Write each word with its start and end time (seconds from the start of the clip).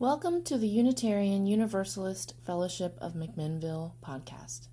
Welcome 0.00 0.44
to 0.44 0.56
the 0.56 0.68
Unitarian 0.68 1.48
Universalist 1.48 2.34
Fellowship 2.46 2.96
of 3.00 3.14
McMinnville 3.14 3.94
podcast. 4.00 4.68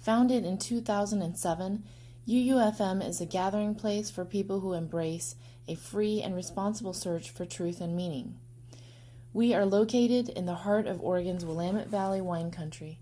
Founded 0.00 0.44
in 0.44 0.58
2007, 0.58 1.84
UUFM 2.26 3.08
is 3.08 3.20
a 3.20 3.24
gathering 3.24 3.76
place 3.76 4.10
for 4.10 4.24
people 4.24 4.58
who 4.58 4.72
embrace 4.72 5.36
a 5.68 5.76
free 5.76 6.20
and 6.20 6.34
responsible 6.34 6.92
search 6.92 7.30
for 7.30 7.46
truth 7.46 7.80
and 7.80 7.94
meaning. 7.94 8.34
We 9.32 9.54
are 9.54 9.64
located 9.64 10.28
in 10.30 10.46
the 10.46 10.56
heart 10.56 10.88
of 10.88 11.00
Oregon's 11.00 11.44
Willamette 11.44 11.86
Valley 11.86 12.20
wine 12.20 12.50
country. 12.50 12.98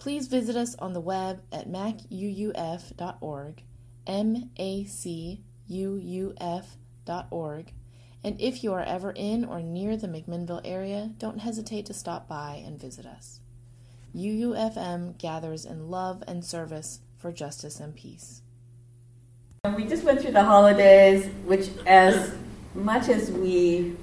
Please 0.00 0.26
visit 0.26 0.56
us 0.56 0.74
on 0.80 0.94
the 0.94 1.00
web 1.00 1.42
at 1.52 1.68
macuuf.org, 1.68 3.62
M 4.04 4.50
A 4.56 4.84
C 4.86 5.44
U 5.68 5.94
U 5.94 6.34
F.org 6.40 7.72
and 8.24 8.40
if 8.40 8.64
you 8.64 8.72
are 8.72 8.82
ever 8.82 9.12
in 9.12 9.44
or 9.44 9.60
near 9.60 9.96
the 9.98 10.08
McMinnville 10.08 10.62
area, 10.64 11.10
don't 11.18 11.40
hesitate 11.40 11.84
to 11.86 11.94
stop 11.94 12.26
by 12.26 12.62
and 12.64 12.80
visit 12.80 13.04
us. 13.04 13.40
UUFM 14.16 15.18
gathers 15.18 15.66
in 15.66 15.90
love 15.90 16.24
and 16.26 16.42
service 16.42 17.00
for 17.18 17.32
justice 17.32 17.80
and 17.80 17.94
peace. 17.94 18.40
We 19.76 19.84
just 19.84 20.04
went 20.04 20.22
through 20.22 20.32
the 20.32 20.44
holidays, 20.44 21.26
which, 21.44 21.68
as 21.86 22.34
much 22.74 23.08
as 23.08 23.30
we 23.30 23.96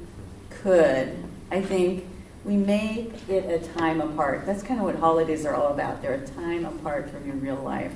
could, 0.50 1.16
I 1.52 1.62
think 1.62 2.06
we 2.44 2.58
make 2.58 3.12
it 3.28 3.46
a 3.46 3.68
time 3.74 4.02
apart. 4.02 4.46
That's 4.46 4.64
kind 4.64 4.80
of 4.80 4.86
what 4.86 4.96
holidays 4.96 5.46
are 5.46 5.56
all 5.56 5.74
about. 5.74 6.02
They're 6.02 6.14
a 6.14 6.28
time 6.28 6.66
apart 6.66 7.10
from 7.10 7.26
your 7.26 7.36
real 7.36 7.56
life. 7.56 7.94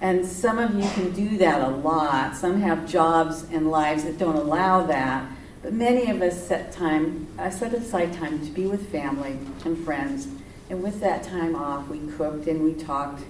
And 0.00 0.24
some 0.24 0.58
of 0.58 0.74
you 0.74 0.88
can 0.90 1.10
do 1.12 1.38
that 1.38 1.60
a 1.60 1.68
lot. 1.68 2.36
Some 2.36 2.60
have 2.60 2.88
jobs 2.88 3.44
and 3.50 3.70
lives 3.70 4.04
that 4.04 4.18
don't 4.18 4.36
allow 4.36 4.86
that. 4.86 5.28
But 5.62 5.72
many 5.72 6.08
of 6.10 6.22
us 6.22 6.46
set 6.46 6.70
time, 6.70 7.26
I 7.36 7.50
set 7.50 7.74
aside 7.74 8.12
time 8.14 8.44
to 8.46 8.52
be 8.52 8.66
with 8.66 8.92
family 8.92 9.38
and 9.64 9.76
friends. 9.84 10.28
And 10.70 10.82
with 10.82 11.00
that 11.00 11.24
time 11.24 11.56
off, 11.56 11.88
we 11.88 11.98
cooked 12.12 12.46
and 12.46 12.62
we 12.62 12.74
talked. 12.74 13.22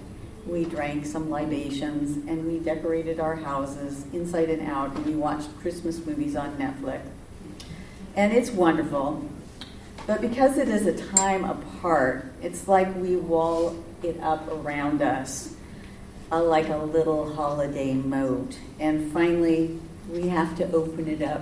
We 0.45 0.65
drank 0.65 1.05
some 1.05 1.29
libations 1.29 2.17
and 2.29 2.45
we 2.45 2.59
decorated 2.59 3.19
our 3.19 3.35
houses 3.35 4.05
inside 4.13 4.49
and 4.49 4.67
out. 4.69 4.95
And 4.95 5.05
we 5.05 5.15
watched 5.15 5.49
Christmas 5.59 6.05
movies 6.05 6.35
on 6.35 6.55
Netflix. 6.57 7.01
And 8.15 8.31
it's 8.31 8.51
wonderful. 8.51 9.27
But 10.05 10.21
because 10.21 10.57
it 10.57 10.69
is 10.69 10.85
a 10.85 10.97
time 11.15 11.45
apart, 11.45 12.31
it's 12.41 12.67
like 12.67 12.95
we 12.95 13.15
wall 13.15 13.83
it 14.03 14.19
up 14.21 14.47
around 14.51 15.01
us, 15.01 15.55
uh, 16.31 16.43
like 16.43 16.69
a 16.69 16.77
little 16.77 17.33
holiday 17.33 17.93
moat. 17.93 18.57
And 18.79 19.11
finally, 19.11 19.79
we 20.11 20.29
have 20.29 20.55
to 20.57 20.71
open 20.71 21.07
it 21.07 21.21
up 21.21 21.41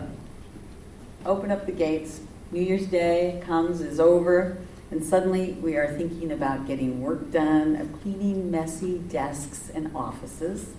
open 1.27 1.51
up 1.51 1.65
the 1.65 1.71
gates. 1.71 2.21
New 2.51 2.61
Year's 2.61 2.87
Day 2.87 3.41
comes, 3.45 3.81
is 3.81 3.99
over, 3.99 4.57
and 4.89 5.03
suddenly 5.03 5.51
we 5.53 5.75
are 5.75 5.93
thinking 5.97 6.31
about 6.31 6.65
getting 6.65 7.01
work 7.01 7.29
done, 7.29 7.75
of 7.75 8.01
cleaning 8.01 8.49
messy 8.49 8.97
desks 8.97 9.69
and 9.69 9.93
offices. 9.93 10.73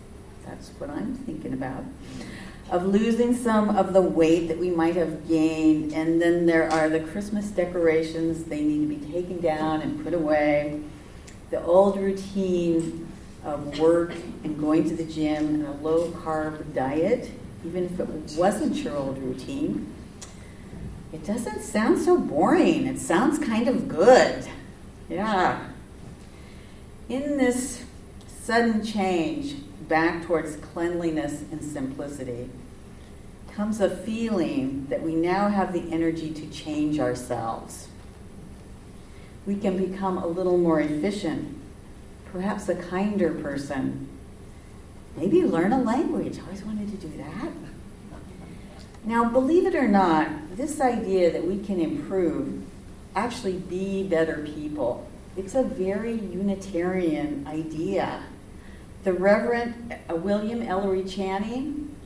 That's 0.47 0.71
what 0.79 0.89
I'm 0.89 1.15
thinking 1.15 1.53
about. 1.53 1.85
Of 2.71 2.87
losing 2.87 3.37
some 3.37 3.77
of 3.77 3.93
the 3.93 4.01
weight 4.01 4.49
that 4.49 4.59
we 4.59 4.71
might 4.71 4.97
have 4.97 5.29
gained, 5.29 5.93
and 5.93 6.21
then 6.21 6.47
there 6.47 6.71
are 6.73 6.89
the 6.89 7.01
Christmas 7.01 7.51
decorations, 7.51 8.45
they 8.45 8.63
need 8.63 8.89
to 8.89 8.95
be 8.95 9.13
taken 9.13 9.41
down 9.41 9.83
and 9.83 10.03
put 10.03 10.15
away. 10.15 10.81
The 11.51 11.63
old 11.63 11.99
routine 11.99 13.07
of 13.45 13.79
work 13.79 14.13
and 14.45 14.59
going 14.59 14.89
to 14.89 14.97
the 14.97 15.05
gym 15.05 15.47
and 15.47 15.67
a 15.67 15.73
low 15.73 16.11
carb 16.11 16.75
diet, 16.75 17.31
even 17.65 17.85
if 17.85 18.01
it 18.01 18.39
wasn't 18.39 18.77
your 18.77 18.97
old 18.97 19.19
routine 19.19 19.95
it 21.13 21.25
doesn't 21.25 21.63
sound 21.63 21.99
so 21.99 22.19
boring. 22.19 22.87
It 22.87 22.99
sounds 22.99 23.39
kind 23.39 23.69
of 23.69 23.89
good. 23.89 24.47
Yeah. 25.09 25.69
In 27.09 27.39
this 27.39 27.85
sudden 28.27 28.85
change 28.85 29.57
back 29.89 30.25
towards 30.25 30.57
cleanliness 30.57 31.43
and 31.51 31.63
simplicity 31.63 32.51
comes 33.55 33.81
a 33.81 33.91
feeling 33.91 34.87
that 34.89 35.03
we 35.03 35.15
now 35.15 35.49
have 35.49 35.73
the 35.73 35.91
energy 35.91 36.31
to 36.33 36.47
change 36.49 37.01
ourselves. 37.01 37.89
We 39.47 39.57
can 39.57 39.77
become 39.79 40.19
a 40.19 40.27
little 40.27 40.59
more 40.59 40.81
efficient, 40.81 41.59
perhaps 42.31 42.69
a 42.69 42.77
kinder 42.77 43.33
person. 43.33 44.09
Maybe 45.17 45.43
learn 45.43 45.73
a 45.73 45.81
language. 45.81 46.39
I 46.39 46.43
always 46.43 46.63
wanted 46.63 46.91
to 46.91 47.07
do 47.09 47.17
that. 47.17 47.51
Now, 49.09 49.25
believe 49.25 49.65
it 49.65 49.75
or 49.75 49.89
not, 49.89 50.29
this 50.59 50.83
idea 50.83 51.33
that 51.33 51.47
we 51.47 51.61
can 51.61 51.81
improve, 51.81 52.63
actually 53.17 53.57
be 53.57 54.07
better 54.07 54.47
people, 54.55 55.09
it's 55.35 55.55
a 55.55 55.63
very 55.63 56.13
Unitarian 56.13 57.47
idea. 57.47 58.25
The 59.05 59.15
Reverend 59.15 59.95
uh, 60.11 60.15
William 60.15 60.61
Ellery 60.61 61.05
Channing, 61.05 61.97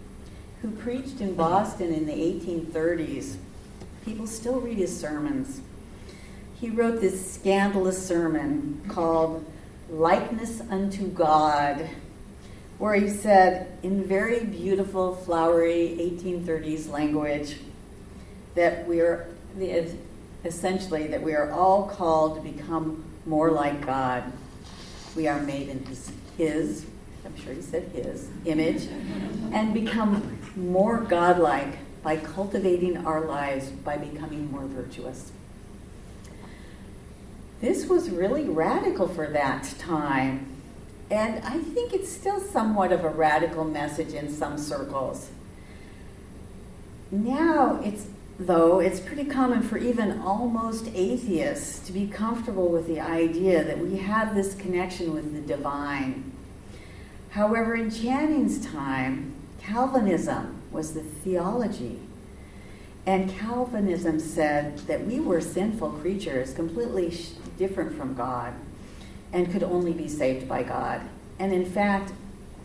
who 0.60 0.70
preached 0.70 1.20
in 1.20 1.34
Boston 1.34 1.92
in 1.92 2.06
the 2.06 2.12
1830s, 2.12 3.34
people 4.04 4.28
still 4.28 4.60
read 4.60 4.78
his 4.78 4.96
sermons. 4.96 5.60
He 6.60 6.70
wrote 6.70 7.00
this 7.00 7.34
scandalous 7.34 8.06
sermon 8.06 8.80
called 8.86 9.44
Likeness 9.90 10.60
unto 10.70 11.08
God 11.08 11.90
where 12.78 12.94
he 12.94 13.08
said, 13.08 13.78
in 13.82 14.04
very 14.04 14.44
beautiful, 14.44 15.14
flowery 15.14 15.96
1830s 16.00 16.88
language, 16.90 17.56
that 18.54 18.86
we 18.86 19.00
are 19.00 19.26
essentially 20.44 21.06
that 21.08 21.22
we 21.22 21.34
are 21.34 21.50
all 21.52 21.88
called 21.88 22.36
to 22.36 22.40
become 22.40 23.04
more 23.26 23.50
like 23.50 23.84
God. 23.86 24.24
We 25.14 25.28
are 25.28 25.40
made 25.40 25.68
in 25.68 25.84
his, 25.84 26.10
his 26.36 26.86
I'm 27.24 27.36
sure 27.36 27.52
he 27.52 27.62
said 27.62 27.84
his 27.94 28.28
image, 28.44 28.88
and 29.52 29.72
become 29.72 30.38
more 30.56 30.98
godlike 30.98 31.78
by 32.02 32.16
cultivating 32.16 33.06
our 33.06 33.22
lives 33.22 33.68
by 33.68 33.96
becoming 33.96 34.50
more 34.50 34.64
virtuous. 34.64 35.30
This 37.60 37.86
was 37.86 38.10
really 38.10 38.44
radical 38.44 39.06
for 39.06 39.28
that 39.28 39.72
time. 39.78 40.51
And 41.12 41.44
I 41.44 41.58
think 41.58 41.92
it's 41.92 42.10
still 42.10 42.40
somewhat 42.40 42.90
of 42.90 43.04
a 43.04 43.10
radical 43.10 43.64
message 43.64 44.14
in 44.14 44.32
some 44.32 44.56
circles. 44.56 45.28
Now, 47.10 47.82
it's 47.84 48.06
though 48.38 48.80
it's 48.80 48.98
pretty 48.98 49.26
common 49.26 49.62
for 49.62 49.76
even 49.76 50.22
almost 50.22 50.88
atheists 50.94 51.86
to 51.86 51.92
be 51.92 52.06
comfortable 52.06 52.70
with 52.70 52.86
the 52.86 52.98
idea 52.98 53.62
that 53.62 53.78
we 53.78 53.98
have 53.98 54.34
this 54.34 54.54
connection 54.54 55.12
with 55.12 55.34
the 55.34 55.42
divine. 55.42 56.32
However, 57.32 57.74
in 57.74 57.90
Channing's 57.90 58.64
time, 58.66 59.34
Calvinism 59.60 60.62
was 60.70 60.94
the 60.94 61.02
theology. 61.02 62.00
And 63.04 63.30
Calvinism 63.30 64.18
said 64.18 64.78
that 64.86 65.04
we 65.04 65.20
were 65.20 65.42
sinful 65.42 65.90
creatures, 65.90 66.54
completely 66.54 67.14
different 67.58 67.98
from 67.98 68.14
God 68.14 68.54
and 69.32 69.50
could 69.50 69.62
only 69.62 69.92
be 69.92 70.08
saved 70.08 70.48
by 70.48 70.62
God. 70.62 71.00
And 71.38 71.52
in 71.52 71.64
fact, 71.64 72.12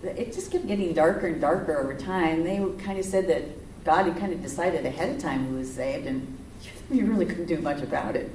it 0.03 0.33
just 0.33 0.51
kept 0.51 0.67
getting 0.67 0.93
darker 0.93 1.27
and 1.27 1.41
darker 1.41 1.77
over 1.77 1.93
time. 1.93 2.43
They 2.43 2.57
kind 2.83 2.99
of 2.99 3.05
said 3.05 3.27
that 3.27 3.43
God 3.83 4.05
had 4.05 4.17
kind 4.17 4.33
of 4.33 4.41
decided 4.41 4.85
ahead 4.85 5.15
of 5.15 5.21
time 5.21 5.47
who 5.47 5.55
was 5.57 5.73
saved, 5.73 6.05
and 6.05 6.37
you 6.91 7.05
really 7.05 7.25
couldn't 7.25 7.45
do 7.45 7.57
much 7.59 7.81
about 7.81 8.15
it. 8.15 8.31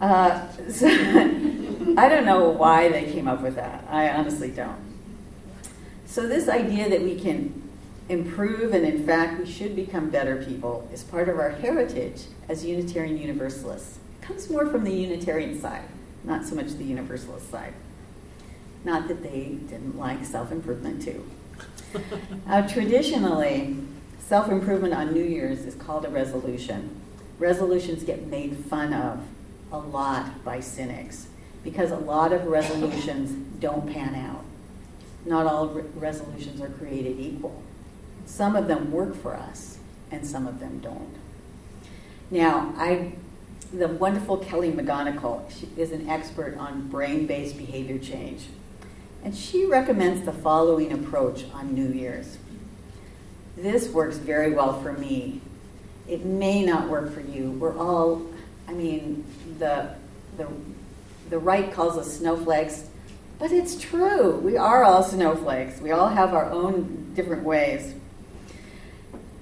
Uh, 0.00 0.48
so 0.70 0.86
I 0.88 2.08
don't 2.08 2.24
know 2.24 2.50
why 2.50 2.88
they 2.88 3.10
came 3.12 3.28
up 3.28 3.40
with 3.40 3.56
that. 3.56 3.84
I 3.90 4.10
honestly 4.10 4.50
don't. 4.50 4.78
So, 6.06 6.28
this 6.28 6.48
idea 6.48 6.88
that 6.90 7.02
we 7.02 7.18
can 7.18 7.62
improve 8.08 8.72
and, 8.72 8.86
in 8.86 9.04
fact, 9.04 9.40
we 9.40 9.50
should 9.50 9.74
become 9.74 10.10
better 10.10 10.44
people 10.44 10.88
is 10.92 11.02
part 11.02 11.28
of 11.28 11.38
our 11.38 11.50
heritage 11.50 12.22
as 12.48 12.64
Unitarian 12.64 13.18
Universalists. 13.18 13.98
It 14.20 14.26
comes 14.26 14.48
more 14.48 14.66
from 14.66 14.84
the 14.84 14.92
Unitarian 14.92 15.60
side 15.60 15.88
not 16.24 16.44
so 16.44 16.54
much 16.54 16.72
the 16.74 16.84
universalist 16.84 17.50
side. 17.50 17.74
Not 18.84 19.08
that 19.08 19.22
they 19.22 19.58
didn't 19.68 19.98
like 19.98 20.24
self 20.24 20.50
improvement 20.50 21.02
too. 21.02 21.24
uh, 22.48 22.66
traditionally, 22.68 23.76
self 24.18 24.48
improvement 24.48 24.94
on 24.94 25.12
New 25.12 25.22
Year's 25.24 25.60
is 25.60 25.74
called 25.74 26.04
a 26.04 26.10
resolution. 26.10 27.00
Resolutions 27.38 28.02
get 28.02 28.26
made 28.26 28.56
fun 28.56 28.92
of 28.92 29.20
a 29.72 29.78
lot 29.78 30.44
by 30.44 30.60
cynics 30.60 31.28
because 31.62 31.90
a 31.90 31.96
lot 31.96 32.32
of 32.32 32.46
resolutions 32.46 33.32
don't 33.58 33.90
pan 33.92 34.14
out. 34.14 34.44
Not 35.24 35.46
all 35.46 35.68
re- 35.68 35.84
resolutions 35.94 36.60
are 36.60 36.68
created 36.68 37.18
equal. 37.18 37.62
Some 38.26 38.56
of 38.56 38.68
them 38.68 38.92
work 38.92 39.16
for 39.20 39.34
us, 39.34 39.78
and 40.10 40.26
some 40.26 40.46
of 40.46 40.60
them 40.60 40.80
don't. 40.80 41.14
Now, 42.30 42.74
I 42.76 43.14
the 43.78 43.88
wonderful 43.88 44.38
Kelly 44.38 44.72
McGonigal. 44.72 45.50
She 45.50 45.68
is 45.76 45.92
an 45.92 46.08
expert 46.08 46.56
on 46.56 46.88
brain 46.88 47.26
based 47.26 47.56
behavior 47.58 47.98
change. 47.98 48.46
And 49.24 49.34
she 49.34 49.66
recommends 49.66 50.24
the 50.24 50.32
following 50.32 50.92
approach 50.92 51.44
on 51.52 51.74
New 51.74 51.88
Year's. 51.88 52.38
This 53.56 53.88
works 53.88 54.16
very 54.16 54.52
well 54.52 54.82
for 54.82 54.92
me. 54.92 55.40
It 56.08 56.24
may 56.24 56.64
not 56.64 56.88
work 56.88 57.12
for 57.14 57.20
you. 57.20 57.52
We're 57.52 57.76
all 57.78 58.26
I 58.68 58.72
mean, 58.72 59.24
the, 59.58 59.94
the, 60.36 60.48
the 61.30 61.38
right 61.38 61.72
calls 61.72 61.96
us 61.96 62.18
snowflakes, 62.18 62.84
but 63.38 63.52
it's 63.52 63.78
true. 63.78 64.36
We 64.38 64.56
are 64.56 64.84
all 64.84 65.02
snowflakes. 65.02 65.80
We 65.80 65.90
all 65.90 66.08
have 66.08 66.32
our 66.34 66.50
own 66.50 67.12
different 67.14 67.44
ways. 67.44 67.94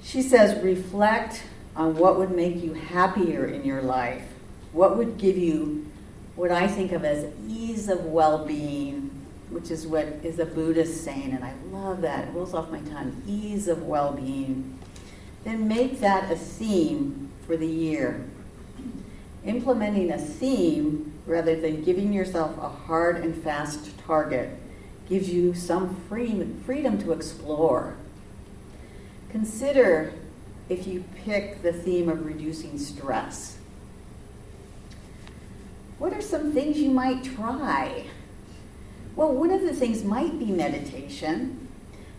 She 0.03 0.23
says, 0.23 0.63
reflect 0.63 1.43
on 1.75 1.97
what 1.97 2.19
would 2.19 2.31
make 2.31 2.63
you 2.63 2.75
happier 2.75 3.47
in 3.47 3.65
your 3.65 3.83
life. 3.83 4.25
What 4.73 4.97
would 4.97 5.19
give 5.19 5.37
you 5.37 5.87
what 6.37 6.51
I 6.51 6.67
think 6.67 6.93
of 6.93 7.05
as 7.05 7.33
ease 7.49 7.89
of 7.89 8.05
well 8.07 8.45
being, 8.45 9.11
which 9.51 9.71
is 9.71 9.87
what 9.87 10.07
is 10.23 10.39
a 10.39 10.47
Buddhist 10.47 11.05
saying, 11.05 11.33
and 11.33 11.45
I 11.45 11.55
love 11.71 12.01
that. 12.03 12.29
It 12.29 12.33
rolls 12.33 12.55
off 12.55 12.71
my 12.71 12.81
tongue 12.81 13.23
ease 13.27 13.69
of 13.69 13.83
well 13.83 14.13
being. 14.13 14.79
Then 15.45 15.69
make 15.69 16.01
that 16.01 16.31
a 16.31 16.37
theme 16.37 17.31
for 17.47 17.57
the 17.57 17.67
year. 17.67 18.25
Implementing 19.45 20.11
a 20.11 20.19
theme 20.19 21.13
rather 21.27 21.61
than 21.61 21.83
giving 21.83 22.13
yourself 22.13 22.57
a 22.59 22.69
hard 22.69 23.17
and 23.17 23.35
fast 23.43 23.91
target 24.07 24.51
gives 25.09 25.29
you 25.31 25.53
some 25.53 25.97
freedom, 26.09 26.63
freedom 26.65 26.97
to 26.99 27.13
explore. 27.13 27.97
Consider 29.31 30.15
if 30.73 30.87
you 30.87 31.05
pick 31.25 31.63
the 31.63 31.73
theme 31.73 32.09
of 32.09 32.25
reducing 32.25 32.79
stress. 32.79 33.59
What 35.99 36.13
are 36.13 36.23
some 36.23 36.53
things 36.53 36.79
you 36.79 36.91
might 36.91 37.23
try? 37.23 38.07
Well, 39.15 39.33
one 39.33 39.51
of 39.51 39.61
the 39.61 39.75
things 39.75 40.03
might 40.03 40.39
be 40.39 40.47
meditation, 40.47 41.69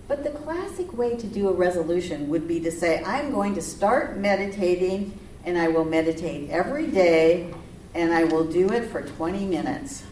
but 0.08 0.24
the 0.24 0.30
classic 0.30 0.96
way 0.96 1.18
to 1.18 1.28
do 1.28 1.50
a 1.50 1.54
resolution 1.54 2.30
would 2.30 2.48
be 2.48 2.60
to 2.62 2.72
say, 2.72 3.04
I'm 3.04 3.32
going 3.32 3.56
to 3.56 3.62
start 3.62 4.18
meditating 4.18 5.20
and 5.44 5.58
I 5.58 5.68
will 5.68 5.86
meditate 5.86 6.50
every 6.50 6.88
day 6.88 7.52
and 7.96 8.14
I 8.14 8.24
will 8.26 8.46
do 8.46 8.72
it 8.72 8.90
for 8.90 9.02
20 9.02 9.46
minutes. 9.46 10.04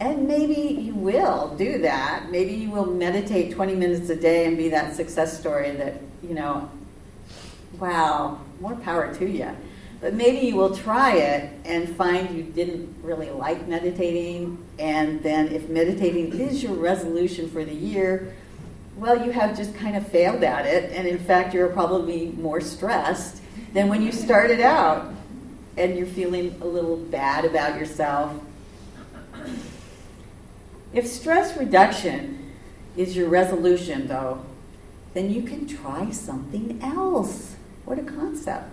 And 0.00 0.26
maybe 0.26 0.80
you 0.82 0.94
will 0.94 1.54
do 1.56 1.78
that. 1.78 2.30
Maybe 2.30 2.52
you 2.54 2.70
will 2.70 2.86
meditate 2.86 3.54
20 3.54 3.74
minutes 3.74 4.10
a 4.10 4.16
day 4.16 4.46
and 4.46 4.56
be 4.56 4.68
that 4.70 4.96
success 4.96 5.38
story 5.38 5.70
that, 5.72 6.00
you 6.22 6.34
know, 6.34 6.68
wow, 7.78 8.40
more 8.60 8.74
power 8.76 9.14
to 9.14 9.30
you. 9.30 9.50
But 10.00 10.14
maybe 10.14 10.46
you 10.46 10.56
will 10.56 10.76
try 10.76 11.16
it 11.16 11.50
and 11.64 11.88
find 11.96 12.36
you 12.36 12.42
didn't 12.42 12.94
really 13.02 13.30
like 13.30 13.66
meditating. 13.68 14.62
And 14.78 15.22
then, 15.22 15.48
if 15.48 15.68
meditating 15.68 16.38
is 16.38 16.62
your 16.62 16.74
resolution 16.74 17.48
for 17.48 17.64
the 17.64 17.74
year, 17.74 18.34
well, 18.96 19.24
you 19.24 19.30
have 19.30 19.56
just 19.56 19.74
kind 19.76 19.96
of 19.96 20.06
failed 20.06 20.44
at 20.44 20.66
it. 20.66 20.92
And 20.92 21.08
in 21.08 21.18
fact, 21.18 21.54
you're 21.54 21.68
probably 21.68 22.26
more 22.32 22.60
stressed 22.60 23.40
than 23.72 23.88
when 23.88 24.02
you 24.02 24.12
started 24.12 24.60
out. 24.60 25.14
And 25.76 25.96
you're 25.96 26.06
feeling 26.06 26.54
a 26.60 26.66
little 26.66 26.96
bad 26.96 27.44
about 27.44 27.78
yourself 27.78 28.34
if 30.94 31.06
stress 31.06 31.56
reduction 31.56 32.52
is 32.96 33.16
your 33.16 33.28
resolution, 33.28 34.06
though, 34.06 34.44
then 35.12 35.30
you 35.30 35.42
can 35.42 35.66
try 35.66 36.10
something 36.10 36.80
else. 36.82 37.56
What 37.84 37.98
a 37.98 38.02
concept. 38.02 38.72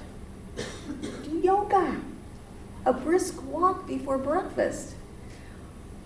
Do 1.23 1.41
yoga, 1.43 1.99
a 2.85 2.93
brisk 2.93 3.41
walk 3.43 3.87
before 3.87 4.17
breakfast. 4.17 4.93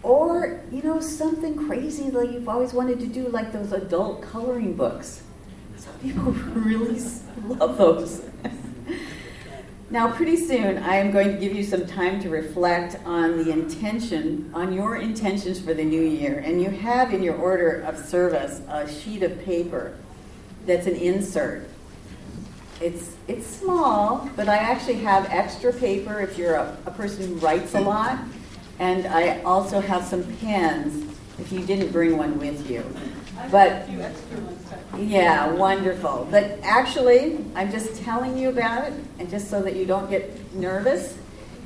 Or, 0.04 0.62
you 0.72 0.84
know, 0.84 1.02
something 1.02 1.68
crazy 1.68 2.10
that 2.12 2.32
you've 2.32 2.48
always 2.48 2.74
wanted 2.74 3.00
to 3.00 3.08
do, 3.08 3.28
like 3.28 3.52
those 3.52 3.72
adult 3.72 4.22
coloring 4.22 4.76
books. 4.76 5.24
Some 5.78 5.98
people 6.00 6.32
really 6.32 7.02
love 7.48 7.78
those. 7.78 8.24
Now, 9.96 10.12
pretty 10.12 10.36
soon, 10.36 10.80
I 10.80 10.98
am 10.98 11.12
going 11.12 11.32
to 11.32 11.38
give 11.40 11.56
you 11.56 11.64
some 11.64 11.88
time 11.88 12.20
to 12.20 12.28
reflect 12.28 12.98
on 13.06 13.38
the 13.38 13.50
intention, 13.50 14.52
on 14.54 14.74
your 14.74 14.98
intentions 14.98 15.58
for 15.62 15.74
the 15.74 15.86
new 15.86 16.02
year. 16.02 16.40
And 16.40 16.62
you 16.62 16.70
have 16.70 17.14
in 17.14 17.24
your 17.24 17.36
order 17.36 17.80
of 17.80 17.98
service 17.98 18.60
a 18.68 18.92
sheet 18.92 19.24
of 19.24 19.42
paper 19.46 19.98
that's 20.66 20.86
an 20.86 20.98
insert. 20.98 21.70
It's, 22.82 23.16
it's 23.30 23.48
small, 23.48 24.30
but 24.36 24.50
I 24.50 24.58
actually 24.58 24.96
have 24.96 25.30
extra 25.30 25.72
paper 25.72 26.20
if 26.20 26.38
you're 26.38 26.56
a, 26.56 26.78
a 26.86 26.92
person 26.92 27.30
who 27.30 27.36
writes 27.36 27.74
a 27.74 27.80
lot. 27.80 28.20
And 28.80 29.08
I 29.08 29.42
also 29.44 29.80
have 29.80 30.04
some 30.04 30.26
pens 30.40 31.10
if 31.40 31.54
you 31.54 31.66
didn't 31.66 31.94
bring 31.94 32.18
one 32.18 32.38
with 32.38 32.70
you. 32.70 32.84
But 33.50 33.88
yeah, 34.98 35.52
wonderful. 35.52 36.28
But 36.30 36.60
actually, 36.64 37.44
I'm 37.56 37.72
just 37.72 38.02
telling 38.02 38.38
you 38.38 38.50
about 38.50 38.88
it, 38.88 38.94
and 39.20 39.30
just 39.30 39.50
so 39.50 39.62
that 39.62 39.76
you 39.76 39.86
don't 39.86 40.10
get 40.10 40.54
nervous. 40.56 41.18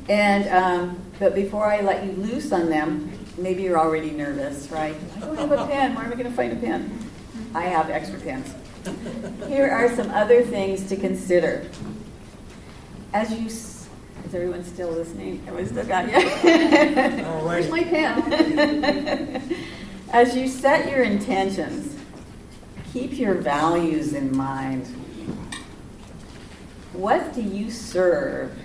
And 0.08 0.48
um, 0.50 1.00
but 1.20 1.36
before 1.36 1.66
I 1.66 1.82
let 1.82 2.06
you 2.06 2.14
loose 2.14 2.52
on 2.52 2.70
them, 2.70 3.12
maybe 3.38 3.64
you're 3.64 3.80
already 3.80 4.12
nervous, 4.12 4.70
right? 4.72 4.96
I 5.18 5.20
don't 5.20 5.38
have 5.38 5.52
a 5.52 5.68
pen. 5.68 5.96
Where 5.96 6.06
am 6.06 6.12
I 6.12 6.16
going 6.16 6.30
to 6.30 6.36
find 6.36 6.54
a 6.54 6.56
pen? 6.56 7.00
I 7.54 7.64
have 7.64 7.90
extra 7.90 8.20
pens. 8.20 8.54
Here 9.48 9.70
are 9.70 9.94
some 9.96 10.10
other 10.12 10.44
things 10.44 10.88
to 10.90 10.96
consider. 10.96 11.70
As 13.14 13.32
you, 13.34 13.48
is 13.48 13.90
everyone 14.34 14.64
still 14.64 14.92
listening? 14.92 15.44
Everyone 15.48 15.68
still 15.68 15.86
got 15.86 16.06
you? 16.08 16.20
Where's 17.46 17.70
my 17.70 17.84
pen? 17.84 19.58
As 20.12 20.36
you 20.36 20.48
set 20.48 20.90
your 20.90 21.04
intentions, 21.04 21.99
keep 22.94 23.18
your 23.18 23.36
values 23.36 24.14
in 24.14 24.36
mind. 24.36 24.88
What 26.94 27.34
do 27.34 27.42
you 27.42 27.70
serve 27.70 28.58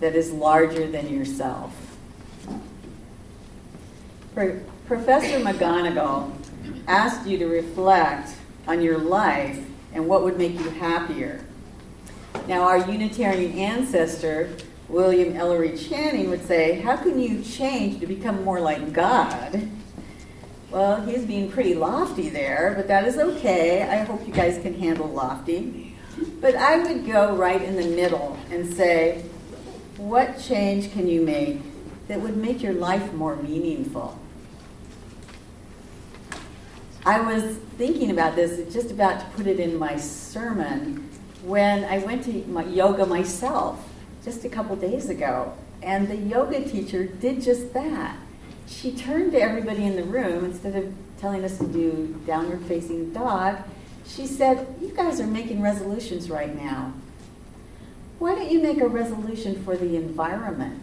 that 0.00 0.14
is 0.14 0.32
larger 0.32 0.90
than 0.90 1.12
yourself? 1.12 1.74
Professor 4.86 5.38
McGonigal 5.38 6.32
asked 6.86 7.26
you 7.26 7.38
to 7.38 7.46
reflect 7.46 8.30
on 8.66 8.80
your 8.80 8.98
life 8.98 9.58
and 9.92 10.06
what 10.06 10.22
would 10.24 10.38
make 10.38 10.52
you 10.52 10.70
happier. 10.70 11.44
Now, 12.46 12.62
our 12.62 12.78
Unitarian 12.78 13.52
ancestor, 13.58 14.56
William 14.88 15.36
Ellery 15.36 15.76
Channing, 15.76 16.30
would 16.30 16.46
say, 16.46 16.80
How 16.80 16.96
can 16.96 17.20
you 17.20 17.42
change 17.42 18.00
to 18.00 18.06
become 18.06 18.44
more 18.44 18.60
like 18.60 18.92
God? 18.92 19.68
Well, 20.70 21.04
he's 21.04 21.24
being 21.24 21.50
pretty 21.50 21.74
lofty 21.74 22.28
there, 22.28 22.74
but 22.76 22.86
that 22.86 23.04
is 23.04 23.18
okay. 23.18 23.82
I 23.82 24.04
hope 24.04 24.24
you 24.24 24.32
guys 24.32 24.62
can 24.62 24.78
handle 24.78 25.08
lofty. 25.08 25.96
But 26.40 26.54
I 26.54 26.78
would 26.78 27.06
go 27.06 27.34
right 27.34 27.60
in 27.60 27.74
the 27.74 27.88
middle 27.88 28.38
and 28.50 28.72
say, 28.72 29.24
what 29.96 30.38
change 30.38 30.92
can 30.92 31.08
you 31.08 31.22
make 31.22 31.60
that 32.06 32.20
would 32.20 32.36
make 32.36 32.62
your 32.62 32.72
life 32.72 33.12
more 33.14 33.34
meaningful? 33.36 34.16
I 37.04 37.20
was 37.20 37.56
thinking 37.76 38.12
about 38.12 38.36
this, 38.36 38.72
just 38.72 38.92
about 38.92 39.20
to 39.20 39.26
put 39.36 39.48
it 39.48 39.58
in 39.58 39.76
my 39.76 39.96
sermon, 39.96 41.10
when 41.42 41.84
I 41.84 41.98
went 41.98 42.24
to 42.26 42.32
my 42.46 42.64
yoga 42.64 43.06
myself 43.06 43.88
just 44.22 44.44
a 44.44 44.48
couple 44.48 44.76
days 44.76 45.08
ago. 45.08 45.52
And 45.82 46.06
the 46.06 46.16
yoga 46.16 46.62
teacher 46.62 47.06
did 47.06 47.42
just 47.42 47.72
that 47.72 48.16
she 48.70 48.92
turned 48.92 49.32
to 49.32 49.40
everybody 49.40 49.84
in 49.84 49.96
the 49.96 50.04
room 50.04 50.44
instead 50.44 50.76
of 50.76 50.94
telling 51.18 51.44
us 51.44 51.58
to 51.58 51.66
do 51.66 52.18
downward 52.26 52.62
facing 52.62 53.12
dog. 53.12 53.58
She 54.06 54.26
said, 54.26 54.74
You 54.80 54.88
guys 54.88 55.20
are 55.20 55.26
making 55.26 55.60
resolutions 55.60 56.30
right 56.30 56.54
now. 56.54 56.92
Why 58.18 58.34
don't 58.34 58.50
you 58.50 58.60
make 58.60 58.80
a 58.80 58.88
resolution 58.88 59.62
for 59.64 59.76
the 59.76 59.96
environment? 59.96 60.82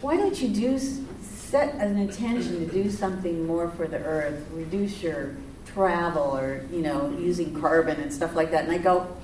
Why 0.00 0.16
don't 0.16 0.40
you 0.40 0.48
do 0.48 0.78
set 0.78 1.74
an 1.76 1.98
intention 1.98 2.66
to 2.66 2.72
do 2.72 2.90
something 2.90 3.46
more 3.46 3.70
for 3.70 3.86
the 3.86 3.98
earth, 3.98 4.46
reduce 4.52 5.02
your 5.02 5.36
travel 5.66 6.36
or 6.36 6.64
you 6.72 6.80
know 6.80 7.10
using 7.18 7.58
carbon 7.58 8.00
and 8.00 8.12
stuff 8.12 8.34
like 8.34 8.50
that? 8.50 8.64
And 8.64 8.72
I 8.72 8.78
go, 8.78 9.16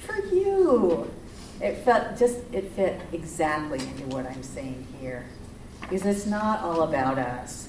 for 0.00 0.16
you. 0.26 1.10
It 1.58 1.78
felt 1.78 2.18
just 2.18 2.36
it 2.52 2.70
fit 2.72 3.00
exactly 3.12 3.78
into 3.78 4.04
what 4.14 4.26
I'm 4.26 4.42
saying 4.42 4.86
here 5.00 5.24
because 5.80 6.04
it's 6.04 6.26
not 6.26 6.62
all 6.62 6.82
about 6.82 7.18
us. 7.18 7.68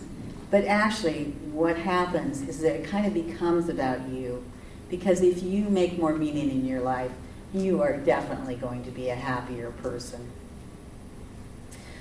But 0.49 0.65
actually, 0.65 1.25
what 1.51 1.77
happens 1.77 2.41
is 2.41 2.59
that 2.61 2.75
it 2.75 2.85
kind 2.85 3.05
of 3.05 3.13
becomes 3.13 3.69
about 3.69 4.07
you. 4.07 4.43
Because 4.89 5.21
if 5.21 5.43
you 5.43 5.65
make 5.65 5.99
more 5.99 6.13
meaning 6.13 6.49
in 6.49 6.65
your 6.65 6.79
life, 6.79 7.11
you 7.53 7.81
are 7.81 7.97
definitely 7.97 8.55
going 8.55 8.83
to 8.85 8.91
be 8.91 9.09
a 9.09 9.15
happier 9.15 9.71
person. 9.71 10.29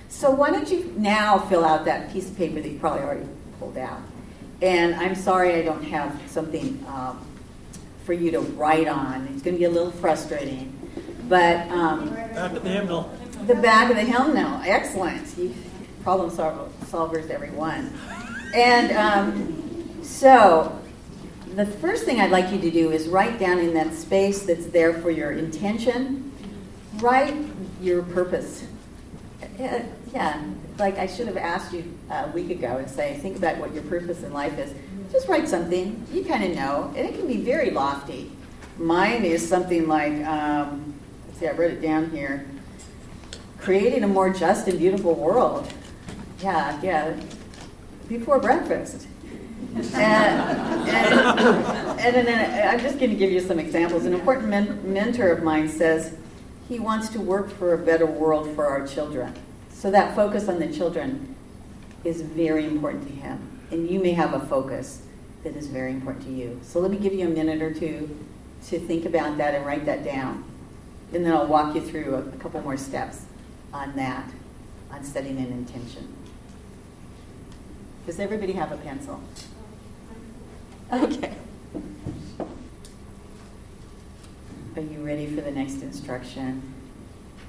So, 0.09 0.31
why 0.31 0.51
don't 0.51 0.71
you 0.71 0.95
now 0.97 1.39
fill 1.39 1.65
out 1.65 1.85
that 1.85 2.13
piece 2.13 2.31
of 2.31 2.37
paper 2.37 2.61
that 2.61 2.69
you 2.69 2.79
probably 2.79 3.03
already 3.03 3.29
pulled 3.59 3.77
out? 3.77 4.01
And 4.63 4.95
I'm 4.95 5.15
sorry 5.15 5.55
I 5.55 5.63
don't 5.63 5.83
have 5.85 6.19
something 6.31 6.85
um, 6.89 7.27
for 8.05 8.13
you 8.13 8.31
to 8.31 8.41
write 8.41 8.89
on. 8.89 9.29
It's 9.35 9.43
going 9.43 9.57
to 9.57 9.59
be 9.59 9.65
a 9.65 9.71
little 9.71 9.91
frustrating. 9.91 10.73
But 11.29 11.69
um, 11.71 12.11
back 12.11 12.53
of 12.53 12.63
the 12.63 12.71
hymnal. 12.71 13.11
The 13.47 13.57
back 13.57 13.91
of 13.91 13.97
the 13.97 14.05
hymnal. 14.05 14.63
Excellent. 14.65 15.37
You, 15.37 15.55
problem 16.07 16.31
solvers, 16.31 17.31
everyone. 17.31 17.93
And 18.55 18.93
um, 18.93 19.99
so, 20.05 20.81
the 21.57 21.67
first 21.67 22.05
thing 22.05 22.21
I'd 22.21 22.31
like 22.31 22.53
you 22.53 22.61
to 22.61 22.71
do 22.71 22.93
is 22.93 23.09
write 23.09 23.41
down 23.41 23.59
in 23.59 23.75
that 23.75 23.93
space 23.93 24.45
that's 24.45 24.67
there 24.67 24.95
for 25.03 25.11
your 25.11 25.33
intention, 25.33 26.31
write 26.99 27.35
your 27.81 28.05
purpose. 28.05 28.65
Yeah, 29.59 30.45
like 30.79 30.97
I 30.97 31.09
should 31.09 31.27
have 31.27 31.37
asked 31.37 31.73
you 31.73 31.93
a 32.09 32.31
week 32.31 32.51
ago 32.51 32.77
and 32.77 32.89
say, 32.89 33.19
think 33.19 33.37
about 33.37 33.59
what 33.59 33.75
your 33.75 33.83
purpose 33.83 34.23
in 34.23 34.33
life 34.33 34.57
is. 34.61 34.73
Just 35.11 35.27
write 35.27 35.49
something. 35.49 36.07
You 36.13 36.25
kind 36.25 36.45
of 36.45 36.55
know, 36.55 36.95
and 36.97 37.05
it 37.05 37.17
can 37.17 37.27
be 37.27 37.39
very 37.39 37.71
lofty. 37.71 38.31
Mine 38.79 39.25
is 39.25 39.47
something 39.47 39.89
like, 39.89 40.25
um, 40.25 40.95
let's 41.27 41.41
see, 41.41 41.49
I 41.49 41.51
wrote 41.51 41.73
it 41.73 41.83
down 41.83 42.11
here 42.11 42.47
creating 43.59 44.05
a 44.05 44.07
more 44.07 44.31
just 44.31 44.69
and 44.69 44.79
beautiful 44.79 45.13
world. 45.13 45.67
Yeah, 46.43 46.81
yeah. 46.83 47.17
Before 48.09 48.39
breakfast. 48.39 49.07
and, 49.75 49.85
and, 49.95 52.01
and, 52.01 52.17
and, 52.17 52.29
uh, 52.29 52.69
I'm 52.69 52.81
just 52.81 52.99
going 52.99 53.11
to 53.11 53.17
give 53.17 53.31
you 53.31 53.41
some 53.41 53.59
examples. 53.59 54.05
An 54.05 54.15
important 54.15 54.49
men- 54.49 54.93
mentor 54.93 55.33
of 55.33 55.43
mine 55.43 55.69
says 55.69 56.15
he 56.69 56.79
wants 56.79 57.09
to 57.11 57.21
work 57.21 57.51
for 57.51 57.75
a 57.75 57.79
better 57.79 58.07
world 58.07 58.55
for 58.55 58.67
our 58.67 58.87
children. 58.87 59.33
So 59.71 59.91
that 59.91 60.15
focus 60.15 60.49
on 60.49 60.59
the 60.59 60.73
children 60.73 61.35
is 62.05 62.23
very 62.23 62.65
important 62.65 63.07
to 63.09 63.13
him. 63.13 63.61
And 63.71 63.91
you 63.91 64.01
may 64.01 64.13
have 64.13 64.35
a 64.35 64.41
focus 64.41 65.03
that 65.43 65.57
is 65.57 65.67
very 65.67 65.93
important 65.93 66.25
to 66.25 66.33
you. 66.33 66.61
So 66.63 66.81
let 66.81 66.91
me 66.91 66.99
give 66.99 67.13
you 67.13 67.27
a 67.27 67.31
minute 67.31 67.63
or 67.63 67.73
two 67.73 68.09
to 68.69 68.79
think 68.79 69.05
about 69.05 69.37
that 69.39 69.55
and 69.55 69.67
write 69.67 69.85
that 69.87 70.05
down. 70.05 70.45
And 71.13 71.25
then 71.25 71.33
I'll 71.33 71.47
walk 71.47 71.75
you 71.75 71.81
through 71.81 72.15
a, 72.15 72.19
a 72.21 72.39
couple 72.39 72.61
more 72.63 72.77
steps 72.77 73.23
on 73.73 73.95
that, 73.97 74.29
on 74.91 75.05
setting 75.05 75.39
an 75.39 75.53
intention. 75.53 76.16
Does 78.07 78.21
everybody 78.21 78.53
have 78.53 78.71
a 78.71 78.77
pencil? 78.77 79.21
Okay. 80.93 81.35
Are 84.77 84.81
you 84.81 85.05
ready 85.05 85.27
for 85.27 85.41
the 85.41 85.51
next 85.51 85.83
instruction? 85.83 86.63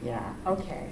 Yeah, 0.04 0.34
okay. 0.48 0.90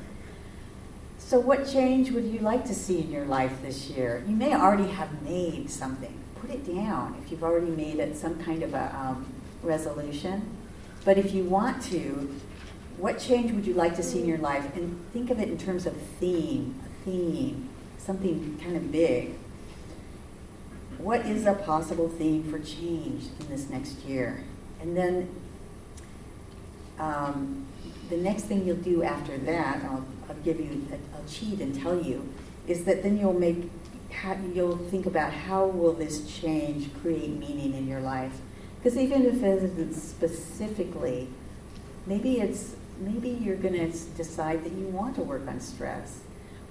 So, 1.17 1.39
what 1.39 1.67
change 1.67 2.11
would 2.11 2.25
you 2.25 2.39
like 2.39 2.65
to 2.65 2.75
see 2.75 2.99
in 2.99 3.09
your 3.09 3.25
life 3.25 3.63
this 3.63 3.89
year? 3.89 4.23
You 4.27 4.35
may 4.35 4.53
already 4.53 4.91
have 4.91 5.23
made 5.23 5.71
something. 5.71 6.13
Put 6.39 6.51
it 6.51 6.63
down 6.67 7.19
if 7.23 7.31
you've 7.31 7.43
already 7.43 7.71
made 7.71 7.97
it 7.97 8.15
some 8.15 8.37
kind 8.43 8.61
of 8.61 8.75
a 8.75 8.95
um, 8.95 9.25
resolution. 9.63 10.47
But 11.03 11.17
if 11.17 11.33
you 11.33 11.43
want 11.43 11.81
to, 11.85 12.39
what 12.97 13.17
change 13.17 13.51
would 13.51 13.65
you 13.65 13.73
like 13.73 13.95
to 13.95 14.03
see 14.03 14.19
in 14.19 14.27
your 14.27 14.37
life? 14.37 14.75
And 14.75 15.03
think 15.11 15.31
of 15.31 15.39
it 15.39 15.49
in 15.49 15.57
terms 15.57 15.87
of 15.87 15.99
theme, 16.19 16.79
a 16.85 17.05
theme, 17.05 17.69
something 17.97 18.59
kind 18.63 18.75
of 18.77 18.91
big. 18.91 19.33
What 21.05 21.23
is 21.27 21.45
a 21.45 21.53
possible 21.53 22.09
theme 22.09 22.49
for 22.49 22.57
change 22.57 23.25
in 23.39 23.47
this 23.47 23.69
next 23.69 23.99
year? 24.05 24.43
And 24.81 24.97
then 24.97 25.29
um, 26.97 27.67
the 28.09 28.17
next 28.17 28.45
thing 28.45 28.65
you'll 28.65 28.77
do 28.77 29.03
after 29.03 29.37
that, 29.37 29.83
I'll, 29.83 30.03
I'll 30.27 30.35
give 30.43 30.59
you, 30.59 30.87
a, 30.91 30.95
I'll 31.15 31.23
cheat 31.29 31.61
and 31.61 31.79
tell 31.79 32.01
you, 32.01 32.27
is 32.67 32.85
that 32.85 33.03
then 33.03 33.19
you'll 33.19 33.39
make, 33.39 33.69
you'll 34.51 34.77
think 34.77 35.05
about 35.05 35.31
how 35.31 35.67
will 35.67 35.93
this 35.93 36.25
change 36.41 36.89
create 37.03 37.37
meaning 37.37 37.75
in 37.75 37.87
your 37.87 38.01
life? 38.01 38.39
Because 38.79 38.97
even 38.97 39.27
if 39.27 39.43
it 39.43 39.61
isn't 39.61 39.93
specifically, 39.93 41.27
maybe 42.07 42.39
it's 42.39 42.77
maybe 42.99 43.29
you're 43.29 43.57
going 43.57 43.75
to 43.75 43.95
decide 44.17 44.63
that 44.63 44.71
you 44.71 44.87
want 44.87 45.17
to 45.17 45.21
work 45.21 45.47
on 45.47 45.59
stress. 45.59 46.21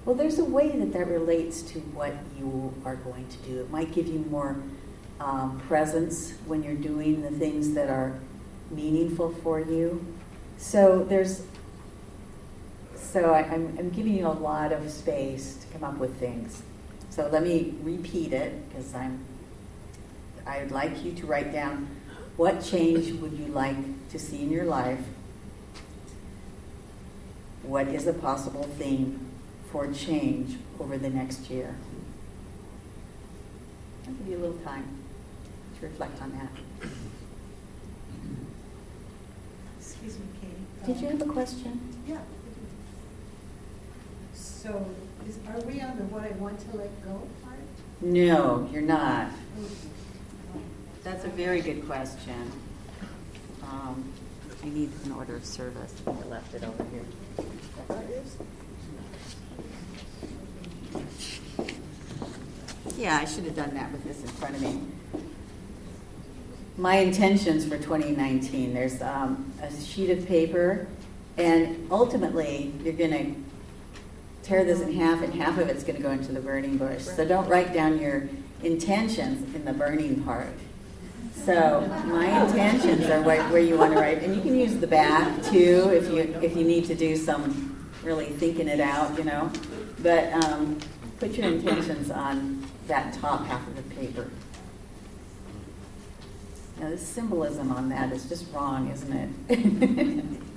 Well, 0.05 0.15
there's 0.15 0.37
a 0.37 0.45
way 0.45 0.69
that 0.69 0.93
that 0.93 1.07
relates 1.07 1.63
to 1.63 1.79
what 1.79 2.13
you 2.37 2.71
are 2.85 2.95
going 2.95 3.27
to 3.27 3.37
do. 3.37 3.61
It 3.61 3.71
might 3.71 3.91
give 3.91 4.05
you 4.05 4.19
more 4.29 4.55
um, 5.19 5.59
presence 5.67 6.33
when 6.45 6.61
you're 6.61 6.75
doing 6.75 7.23
the 7.23 7.31
things 7.31 7.73
that 7.73 7.89
are 7.89 8.19
meaningful 8.69 9.31
for 9.41 9.59
you. 9.59 10.05
So 10.57 11.03
there's, 11.03 11.41
so 12.95 13.33
I, 13.33 13.39
I'm, 13.45 13.75
I'm 13.79 13.89
giving 13.89 14.15
you 14.15 14.27
a 14.27 14.29
lot 14.29 14.71
of 14.71 14.91
space 14.91 15.55
to 15.55 15.67
come 15.73 15.83
up 15.83 15.97
with 15.97 16.19
things. 16.19 16.61
So 17.09 17.27
let 17.31 17.41
me 17.41 17.73
repeat 17.81 18.31
it 18.31 18.69
because 18.69 18.93
I'm. 18.93 19.25
I'd 20.45 20.69
like 20.69 21.03
you 21.03 21.13
to 21.13 21.25
write 21.25 21.51
down 21.51 21.87
what 22.37 22.63
change 22.63 23.11
would 23.13 23.33
you 23.33 23.47
like 23.47 23.77
to 24.11 24.19
see 24.19 24.43
in 24.43 24.51
your 24.51 24.65
life 24.65 24.99
what 27.63 27.87
is 27.87 28.05
a 28.05 28.13
possible 28.13 28.69
theme 28.77 29.24
for 29.71 29.91
change 29.91 30.57
over 30.79 30.97
the 30.97 31.09
next 31.09 31.49
year? 31.49 31.75
I'll 34.07 34.13
give 34.13 34.27
you 34.27 34.37
a 34.37 34.39
little 34.39 34.57
time 34.59 34.85
to 35.79 35.87
reflect 35.87 36.21
on 36.21 36.31
that. 36.33 36.89
Excuse 39.79 40.19
me, 40.19 40.25
Katie. 40.41 40.93
Did 40.93 41.01
you 41.01 41.07
have 41.09 41.21
a 41.21 41.31
question? 41.31 41.79
Yeah. 42.07 42.17
So, 44.33 44.85
is, 45.27 45.39
are 45.47 45.59
we 45.61 45.81
on 45.81 45.97
the 45.97 46.03
what 46.05 46.23
I 46.23 46.31
want 46.31 46.59
to 46.71 46.77
let 46.77 47.03
go 47.03 47.27
part? 47.43 47.57
No, 48.01 48.69
you're 48.71 48.81
not. 48.81 49.31
That's 51.03 51.25
a 51.25 51.29
very 51.29 51.61
good 51.61 51.85
question. 51.85 52.51
Um, 53.63 54.11
you 54.63 54.71
need 54.71 54.91
an 55.05 55.11
order 55.11 55.35
of 55.35 55.45
service. 55.45 55.93
I 56.07 56.11
left 56.27 56.53
it 56.55 56.63
over 56.63 56.83
here. 56.85 57.03
Yeah, 62.97 63.17
I 63.17 63.25
should 63.25 63.43
have 63.43 63.55
done 63.55 63.73
that 63.73 63.91
with 63.91 64.03
this 64.05 64.21
in 64.21 64.27
front 64.27 64.55
of 64.55 64.61
me. 64.61 64.81
My 66.77 66.97
intentions 66.97 67.65
for 67.65 67.77
2019 67.77 68.73
there's 68.73 69.01
um, 69.01 69.51
a 69.61 69.71
sheet 69.81 70.09
of 70.11 70.25
paper, 70.27 70.87
and 71.37 71.87
ultimately, 71.91 72.73
you're 72.83 72.93
going 72.93 73.11
to 73.11 73.35
tear 74.43 74.63
this 74.63 74.79
in 74.79 74.93
half, 74.93 75.21
and 75.21 75.33
half 75.33 75.57
of 75.57 75.67
it's 75.67 75.83
going 75.83 75.97
to 75.97 76.01
go 76.01 76.11
into 76.11 76.31
the 76.31 76.39
burning 76.39 76.77
bush. 76.77 77.03
So 77.03 77.27
don't 77.27 77.47
write 77.49 77.73
down 77.73 77.99
your 77.99 78.29
intentions 78.63 79.53
in 79.55 79.65
the 79.65 79.73
burning 79.73 80.23
part. 80.23 80.53
So 81.33 81.81
my 82.07 82.45
intentions 82.45 83.05
are 83.05 83.21
where, 83.21 83.43
where 83.49 83.61
you 83.61 83.77
want 83.77 83.93
to 83.93 83.99
write, 83.99 84.23
and 84.23 84.35
you 84.35 84.41
can 84.41 84.57
use 84.57 84.75
the 84.75 84.87
back 84.87 85.43
too 85.43 85.89
if 85.93 86.09
you 86.09 86.19
if 86.41 86.55
you 86.55 86.63
need 86.63 86.85
to 86.85 86.95
do 86.95 87.15
some 87.15 87.89
really 88.03 88.27
thinking 88.27 88.67
it 88.67 88.79
out, 88.79 89.17
you 89.17 89.25
know. 89.25 89.51
But 90.01 90.31
um, 90.45 90.79
put 91.19 91.31
your 91.31 91.47
intentions 91.47 92.09
on 92.09 92.64
that 92.87 93.13
top 93.13 93.45
half 93.45 93.67
of 93.67 93.75
the 93.75 93.95
paper. 93.95 94.29
Now, 96.79 96.89
the 96.89 96.97
symbolism 96.97 97.71
on 97.71 97.89
that 97.89 98.11
is 98.11 98.27
just 98.27 98.51
wrong, 98.53 98.91
isn't 98.91 99.13
it? 99.49 100.41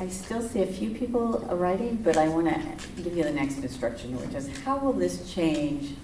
I 0.00 0.08
still 0.08 0.42
see 0.42 0.62
a 0.62 0.66
few 0.66 0.90
people 0.90 1.38
writing, 1.52 1.96
but 1.96 2.16
I 2.16 2.26
want 2.26 2.48
to 2.48 3.02
give 3.02 3.16
you 3.16 3.22
the 3.22 3.32
next 3.32 3.58
instruction, 3.58 4.18
which 4.20 4.34
is 4.34 4.48
how 4.62 4.78
will 4.78 4.94
this 4.94 5.32
change 5.32 5.94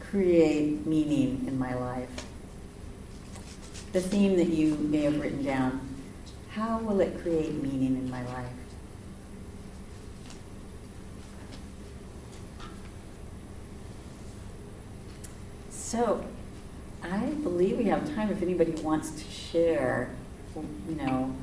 create 0.00 0.84
meaning 0.84 1.44
in 1.46 1.56
my 1.56 1.72
life? 1.74 2.08
The 3.92 4.00
theme 4.00 4.36
that 4.36 4.48
you 4.48 4.74
may 4.74 5.02
have 5.02 5.20
written 5.20 5.44
down, 5.44 5.89
how 6.60 6.78
will 6.80 7.00
it 7.00 7.18
create 7.22 7.54
meaning 7.54 7.96
in 7.96 8.10
my 8.10 8.22
life? 8.26 8.46
So, 15.70 16.22
I 17.02 17.18
believe 17.42 17.78
we 17.78 17.84
have 17.84 18.14
time 18.14 18.30
if 18.30 18.42
anybody 18.42 18.72
wants 18.72 19.10
to 19.22 19.30
share, 19.30 20.10
you 20.54 20.96
know, 20.96 21.34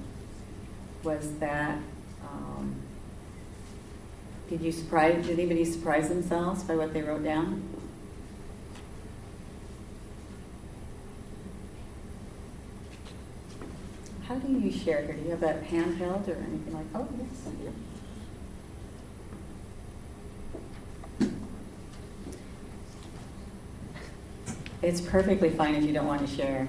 was 1.01 1.33
that, 1.39 1.79
um, 2.23 2.75
did 4.47 4.61
you 4.61 4.71
surprise, 4.71 5.25
did 5.25 5.39
anybody 5.39 5.65
surprise 5.65 6.09
themselves 6.09 6.63
by 6.63 6.75
what 6.75 6.93
they 6.93 7.01
wrote 7.01 7.23
down? 7.23 7.63
How 14.27 14.35
do 14.35 14.47
you 14.67 14.79
share 14.79 15.01
here? 15.03 15.13
Do 15.13 15.23
you 15.23 15.29
have 15.31 15.43
a 15.43 15.53
handheld 15.53 16.27
or 16.27 16.35
anything 16.35 16.73
like? 16.73 16.85
Oh, 16.93 17.07
yes. 17.17 17.29
It's 24.81 25.01
perfectly 25.01 25.49
fine 25.49 25.75
if 25.75 25.83
you 25.83 25.93
don't 25.93 26.05
want 26.05 26.27
to 26.27 26.27
share. 26.27 26.67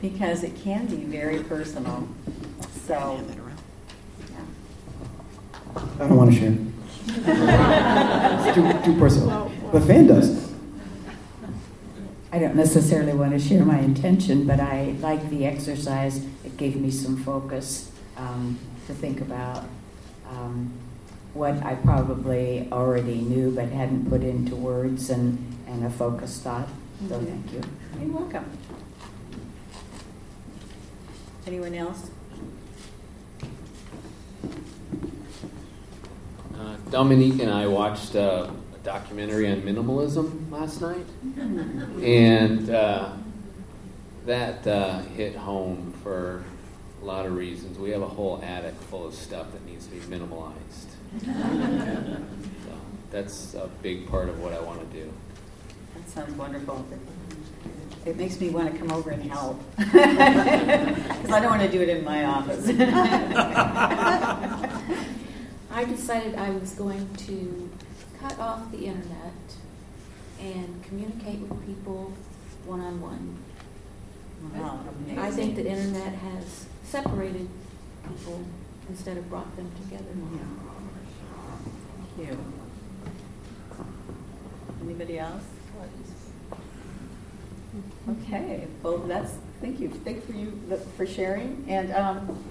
Because 0.00 0.42
it 0.42 0.56
can 0.56 0.86
be 0.86 0.96
very 0.96 1.42
personal. 1.44 2.08
So, 2.86 3.24
yeah. 4.32 4.40
I 6.00 6.08
don't 6.08 6.16
want 6.16 6.32
to 6.32 6.38
share. 6.38 6.56
it's 7.06 8.54
too, 8.54 8.92
too 8.92 8.98
personal. 8.98 9.52
But 9.70 9.84
Fan 9.84 10.08
does. 10.08 10.41
I 12.52 12.54
don't 12.54 12.66
necessarily 12.66 13.14
want 13.14 13.32
to 13.32 13.38
share 13.38 13.64
my 13.64 13.78
intention, 13.78 14.46
but 14.46 14.60
I 14.60 14.94
like 15.00 15.30
the 15.30 15.46
exercise. 15.46 16.22
It 16.44 16.58
gave 16.58 16.76
me 16.76 16.90
some 16.90 17.16
focus 17.16 17.90
um, 18.18 18.58
to 18.86 18.92
think 18.92 19.22
about. 19.22 19.64
Um, 20.28 20.70
what 21.32 21.54
I 21.64 21.76
probably 21.76 22.68
already 22.70 23.22
knew 23.22 23.52
but 23.52 23.70
hadn't 23.70 24.10
put 24.10 24.22
into 24.22 24.54
words 24.54 25.08
and, 25.08 25.38
and 25.66 25.82
a 25.86 25.88
focused 25.88 26.42
thought. 26.42 26.68
So 27.08 27.18
thank 27.20 27.52
you. 27.54 27.62
You're 27.98 28.12
welcome. 28.18 28.44
Anyone 31.46 31.72
else? 31.72 32.10
Uh, 36.54 36.76
Dominique 36.90 37.40
and 37.40 37.50
I 37.50 37.66
watched 37.66 38.14
uh, 38.14 38.50
a 38.50 38.61
documentary 38.82 39.50
on 39.50 39.62
minimalism 39.62 40.50
last 40.50 40.80
night, 40.80 41.06
and 42.02 42.70
uh, 42.70 43.12
that 44.26 44.66
uh, 44.66 45.00
hit 45.16 45.34
home 45.36 45.92
for 46.02 46.44
a 47.00 47.04
lot 47.04 47.26
of 47.26 47.34
reasons. 47.34 47.78
We 47.78 47.90
have 47.90 48.02
a 48.02 48.08
whole 48.08 48.40
attic 48.42 48.74
full 48.74 49.06
of 49.06 49.14
stuff 49.14 49.52
that 49.52 49.64
needs 49.66 49.86
to 49.86 49.92
be 49.92 50.00
minimalized. 50.00 50.88
so 51.24 52.80
that's 53.10 53.54
a 53.54 53.68
big 53.82 54.08
part 54.08 54.28
of 54.28 54.40
what 54.40 54.52
I 54.52 54.60
want 54.60 54.80
to 54.80 54.86
do. 54.96 55.12
That 55.94 56.08
sounds 56.08 56.36
wonderful. 56.36 56.86
It 58.04 58.16
makes 58.16 58.40
me 58.40 58.50
want 58.50 58.72
to 58.72 58.78
come 58.78 58.90
over 58.90 59.10
and 59.10 59.22
help. 59.30 59.62
Because 61.22 61.36
I 61.36 61.40
don't 61.40 61.50
want 61.50 61.62
to 61.62 61.70
do 61.70 61.80
it 61.80 61.88
in 61.88 62.04
my 62.04 62.24
office. 62.24 62.68
I 65.70 65.84
decided 65.84 66.34
I 66.34 66.50
was 66.50 66.74
going 66.74 67.08
to 67.14 67.70
cut 68.22 68.38
off 68.38 68.70
the 68.70 68.86
internet 68.86 69.34
and 70.40 70.82
communicate 70.84 71.40
with 71.40 71.66
people 71.66 72.12
one 72.64 72.80
on 72.80 73.00
one. 73.00 73.36
Wow, 74.54 74.80
I 75.18 75.30
think 75.30 75.56
the 75.56 75.66
internet 75.66 76.14
has 76.14 76.66
separated 76.84 77.48
people 78.08 78.44
instead 78.88 79.16
of 79.16 79.28
brought 79.28 79.54
them 79.56 79.70
together. 79.82 80.04
Thank 82.16 82.28
you. 82.28 82.38
Anybody 84.84 85.18
else? 85.18 85.42
Okay, 88.10 88.66
well, 88.82 88.98
that's, 88.98 89.34
thank 89.60 89.80
you, 89.80 89.88
thank 89.88 90.26
for 90.26 90.32
you 90.32 90.60
for 90.96 91.06
sharing, 91.06 91.64
and 91.68 91.92
um, 91.92 92.44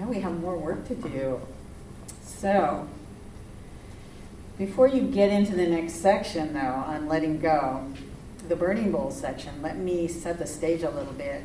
now 0.00 0.06
we 0.08 0.20
have 0.20 0.40
more 0.40 0.56
work 0.56 0.88
to 0.88 0.94
do. 0.94 1.40
So, 2.24 2.88
before 4.58 4.88
you 4.88 5.02
get 5.02 5.30
into 5.30 5.54
the 5.54 5.66
next 5.66 5.94
section, 5.94 6.54
though, 6.54 6.60
on 6.60 7.08
letting 7.08 7.40
go, 7.40 7.86
the 8.48 8.56
burning 8.56 8.92
bowl 8.92 9.10
section, 9.10 9.62
let 9.62 9.76
me 9.76 10.08
set 10.08 10.38
the 10.38 10.46
stage 10.46 10.82
a 10.82 10.90
little 10.90 11.12
bit. 11.14 11.42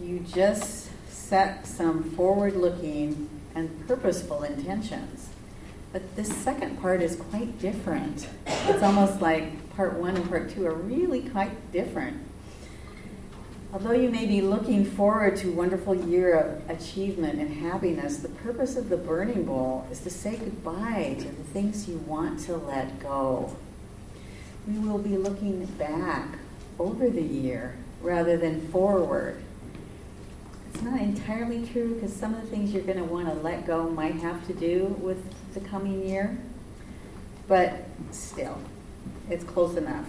You 0.00 0.20
just 0.20 0.90
set 1.08 1.66
some 1.66 2.02
forward-looking 2.02 3.28
and 3.54 3.86
purposeful 3.86 4.42
intentions. 4.42 5.28
But 5.92 6.16
this 6.16 6.34
second 6.34 6.80
part 6.80 7.02
is 7.02 7.16
quite 7.16 7.58
different. 7.58 8.28
It's 8.46 8.82
almost 8.82 9.20
like 9.20 9.74
part 9.74 9.94
one 9.94 10.16
and 10.16 10.28
part 10.28 10.50
two 10.50 10.66
are 10.66 10.74
really 10.74 11.28
quite 11.28 11.72
different. 11.72 12.22
Although 13.72 13.92
you 13.92 14.10
may 14.10 14.26
be 14.26 14.40
looking 14.40 14.84
forward 14.84 15.36
to 15.36 15.48
a 15.48 15.52
wonderful 15.52 15.94
year 15.94 16.36
of 16.36 16.68
achievement 16.68 17.38
and 17.38 17.54
happiness, 17.54 18.16
the 18.16 18.28
purpose 18.28 18.76
of 18.76 18.88
the 18.88 18.96
burning 18.96 19.44
bowl 19.44 19.86
is 19.92 20.00
to 20.00 20.10
say 20.10 20.36
goodbye 20.36 21.14
to 21.20 21.28
the 21.28 21.44
things 21.44 21.88
you 21.88 21.98
want 21.98 22.40
to 22.40 22.56
let 22.56 22.98
go. 22.98 23.56
We 24.66 24.76
will 24.80 24.98
be 24.98 25.16
looking 25.16 25.64
back 25.66 26.38
over 26.80 27.08
the 27.08 27.22
year 27.22 27.76
rather 28.02 28.36
than 28.36 28.66
forward. 28.68 29.40
It's 30.74 30.82
not 30.82 31.00
entirely 31.00 31.64
true 31.64 31.94
because 31.94 32.12
some 32.12 32.34
of 32.34 32.42
the 32.42 32.48
things 32.48 32.72
you're 32.72 32.82
going 32.82 32.98
to 32.98 33.04
want 33.04 33.28
to 33.28 33.34
let 33.34 33.68
go 33.68 33.88
might 33.88 34.16
have 34.16 34.44
to 34.48 34.52
do 34.52 34.96
with 35.00 35.22
the 35.54 35.60
coming 35.60 36.04
year, 36.08 36.36
but 37.46 37.84
still, 38.10 38.58
it's 39.28 39.44
close 39.44 39.76
enough. 39.76 40.06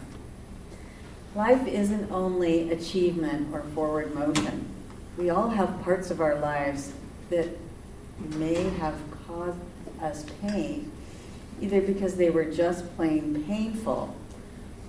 Life 1.33 1.65
isn't 1.65 2.11
only 2.11 2.71
achievement 2.71 3.53
or 3.53 3.61
forward 3.73 4.13
motion. 4.13 4.67
We 5.17 5.29
all 5.29 5.49
have 5.49 5.81
parts 5.81 6.11
of 6.11 6.19
our 6.19 6.35
lives 6.35 6.91
that 7.29 7.47
may 8.35 8.63
have 8.71 8.95
caused 9.25 9.57
us 10.01 10.25
pain, 10.41 10.91
either 11.61 11.79
because 11.79 12.15
they 12.15 12.29
were 12.29 12.45
just 12.45 12.95
plain 12.97 13.43
painful 13.47 14.13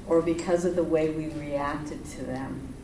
or 0.08 0.20
because 0.20 0.64
of 0.64 0.74
the 0.74 0.82
way 0.82 1.10
we 1.10 1.28
reacted 1.28 2.04
to 2.06 2.24
them. 2.24 2.74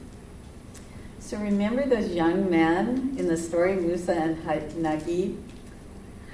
So 1.18 1.36
remember 1.38 1.84
those 1.84 2.14
young 2.14 2.48
men 2.48 3.16
in 3.18 3.26
the 3.26 3.36
story, 3.36 3.74
Musa 3.74 4.14
and 4.14 4.36
Nagib? 4.76 5.36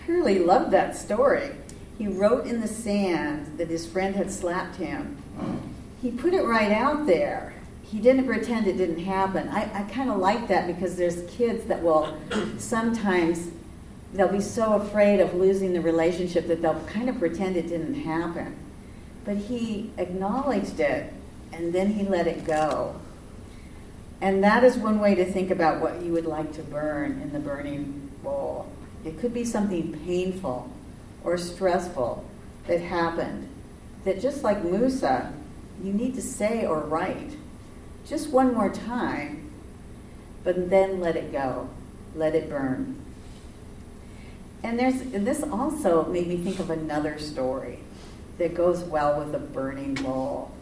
I 0.06 0.10
really 0.10 0.38
loved 0.38 0.72
that 0.72 0.94
story. 0.94 1.52
He 1.96 2.06
wrote 2.06 2.46
in 2.46 2.60
the 2.60 2.68
sand 2.68 3.56
that 3.56 3.68
his 3.68 3.86
friend 3.86 4.14
had 4.14 4.30
slapped 4.30 4.76
him. 4.76 5.16
He 6.04 6.10
put 6.10 6.34
it 6.34 6.44
right 6.44 6.70
out 6.70 7.06
there. 7.06 7.54
He 7.82 7.98
didn't 7.98 8.26
pretend 8.26 8.66
it 8.66 8.76
didn't 8.76 9.02
happen. 9.02 9.48
I, 9.48 9.62
I 9.72 9.82
kind 9.84 10.10
of 10.10 10.18
like 10.18 10.48
that 10.48 10.66
because 10.66 10.96
there's 10.96 11.22
kids 11.30 11.64
that 11.68 11.82
will 11.82 12.14
sometimes 12.58 13.48
they'll 14.12 14.28
be 14.28 14.42
so 14.42 14.74
afraid 14.74 15.20
of 15.20 15.32
losing 15.32 15.72
the 15.72 15.80
relationship 15.80 16.46
that 16.48 16.60
they'll 16.60 16.84
kind 16.84 17.08
of 17.08 17.18
pretend 17.18 17.56
it 17.56 17.68
didn't 17.68 17.94
happen. 17.94 18.54
But 19.24 19.38
he 19.38 19.92
acknowledged 19.96 20.78
it 20.78 21.10
and 21.54 21.72
then 21.72 21.94
he 21.94 22.04
let 22.04 22.26
it 22.26 22.44
go. 22.44 23.00
And 24.20 24.44
that 24.44 24.62
is 24.62 24.76
one 24.76 25.00
way 25.00 25.14
to 25.14 25.24
think 25.24 25.50
about 25.50 25.80
what 25.80 26.02
you 26.02 26.12
would 26.12 26.26
like 26.26 26.52
to 26.56 26.62
burn 26.62 27.18
in 27.22 27.32
the 27.32 27.40
burning 27.40 28.10
bowl. 28.22 28.70
It 29.06 29.18
could 29.20 29.32
be 29.32 29.46
something 29.46 29.98
painful 30.04 30.70
or 31.22 31.38
stressful 31.38 32.28
that 32.66 32.82
happened 32.82 33.48
that 34.04 34.20
just 34.20 34.42
like 34.42 34.62
Musa, 34.62 35.32
you 35.82 35.92
need 35.92 36.14
to 36.14 36.22
say 36.22 36.66
or 36.66 36.80
write 36.80 37.36
just 38.06 38.30
one 38.30 38.52
more 38.54 38.72
time, 38.72 39.50
but 40.42 40.70
then 40.70 41.00
let 41.00 41.16
it 41.16 41.32
go. 41.32 41.68
Let 42.14 42.34
it 42.34 42.48
burn. 42.48 42.96
And 44.62 44.78
there's 44.78 45.00
and 45.00 45.26
this 45.26 45.42
also 45.42 46.04
made 46.06 46.26
me 46.26 46.36
think 46.36 46.58
of 46.58 46.70
another 46.70 47.18
story 47.18 47.80
that 48.38 48.54
goes 48.54 48.80
well 48.80 49.18
with 49.18 49.34
a 49.34 49.38
burning 49.38 49.94
bowl. 49.94 50.52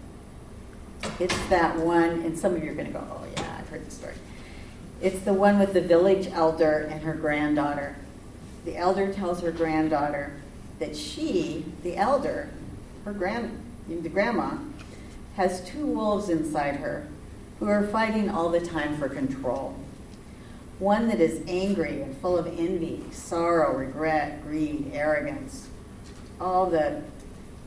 It's 1.18 1.37
that 1.48 1.77
one, 1.79 2.20
and 2.20 2.38
some 2.38 2.55
of 2.55 2.62
you 2.62 2.70
are 2.70 2.75
going 2.75 2.87
to 2.87 2.92
go, 2.92 3.05
oh 3.11 3.27
yeah, 3.37 3.57
I've 3.59 3.68
heard 3.68 3.87
the 3.87 3.90
story. 3.90 4.14
It's 5.01 5.20
the 5.20 5.33
one 5.33 5.59
with 5.59 5.72
the 5.72 5.81
village 5.81 6.29
elder 6.29 6.88
and 6.90 7.03
her 7.03 7.14
granddaughter. 7.14 7.96
The 8.64 8.77
elder 8.77 9.12
tells 9.12 9.40
her 9.42 9.51
granddaughter 9.51 10.40
that 10.79 10.96
she, 10.96 11.64
the 11.83 11.96
elder, 11.96 12.51
her 13.05 13.12
grand, 13.12 13.59
the 13.88 14.09
grandma, 14.09 14.57
has 15.36 15.66
two 15.66 15.86
wolves 15.86 16.28
inside 16.28 16.76
her 16.76 17.06
who 17.58 17.68
are 17.68 17.86
fighting 17.86 18.28
all 18.28 18.48
the 18.48 18.60
time 18.60 18.96
for 18.96 19.08
control. 19.08 19.76
One 20.78 21.08
that 21.08 21.20
is 21.20 21.42
angry 21.46 22.02
and 22.02 22.16
full 22.16 22.36
of 22.36 22.46
envy, 22.46 23.04
sorrow, 23.12 23.76
regret, 23.76 24.42
greed, 24.42 24.90
arrogance, 24.92 25.68
all 26.40 26.66
the 26.66 27.02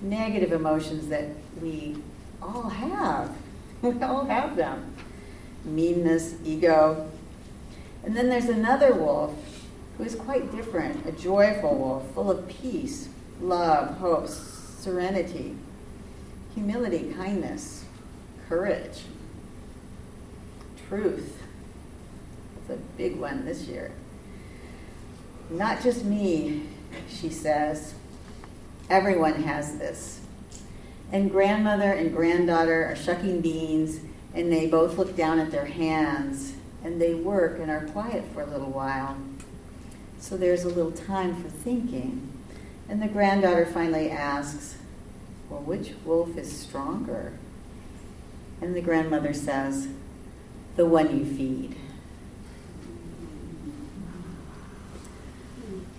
negative 0.02 0.52
emotions 0.52 1.08
that 1.08 1.30
we 1.62 1.98
all 2.42 2.70
have. 2.70 3.36
We 3.82 4.02
all 4.02 4.26
have 4.26 4.56
them. 4.56 4.96
Meanness, 5.64 6.36
ego. 6.44 7.12
And 8.04 8.16
then 8.16 8.30
there's 8.30 8.50
another 8.50 8.96
wolf 8.96 9.34
who 9.98 10.04
is 10.04 10.16
quite 10.16 10.52
different, 10.52 11.06
a 11.06 11.12
joyful 11.12 11.76
wolf, 11.76 12.12
full 12.14 12.32
of 12.32 12.48
peace, 12.48 13.10
love, 13.40 13.98
hope, 13.98 14.28
serenity, 14.28 15.56
humility, 16.56 17.14
kindness, 17.16 17.86
courage, 18.50 19.04
truth. 20.88 21.38
It's 22.58 22.70
a 22.72 22.82
big 22.98 23.18
one 23.18 23.46
this 23.46 23.64
year. 23.64 23.92
Not 25.50 25.84
just 25.84 26.06
me, 26.06 26.64
she 27.10 27.30
says. 27.30 27.94
Everyone 28.90 29.44
has 29.44 29.78
this. 29.78 30.22
And 31.12 31.30
grandmother 31.30 31.92
and 31.92 32.16
granddaughter 32.16 32.86
are 32.86 32.96
shucking 32.96 33.42
beans, 33.42 34.00
and 34.34 34.52
they 34.52 34.66
both 34.66 34.98
look 34.98 35.16
down 35.16 35.40
at 35.40 35.52
their 35.52 35.66
hands, 35.66 36.54
and 36.84 37.00
they 37.00 37.14
work 37.14 37.60
and 37.60 37.70
are 37.70 37.86
quiet 37.88 38.24
for 38.34 38.42
a 38.42 38.46
little 38.46 38.72
while. 38.72 39.18
So 40.20 40.38
there's 40.38 40.64
a 40.64 40.70
little 40.70 40.92
time 40.92 41.36
for 41.42 41.50
thinking. 41.50 42.32
And 42.90 43.02
the 43.02 43.08
granddaughter 43.08 43.66
finally 43.66 44.10
asks, 44.10 44.78
Well, 45.50 45.62
which 45.62 45.94
wolf 46.04 46.38
is 46.38 46.52
stronger? 46.52 47.34
And 48.62 48.76
the 48.76 48.82
grandmother 48.82 49.34
says, 49.34 49.88
The 50.76 50.86
one 50.86 51.18
you 51.18 51.26
feed. 51.26 51.76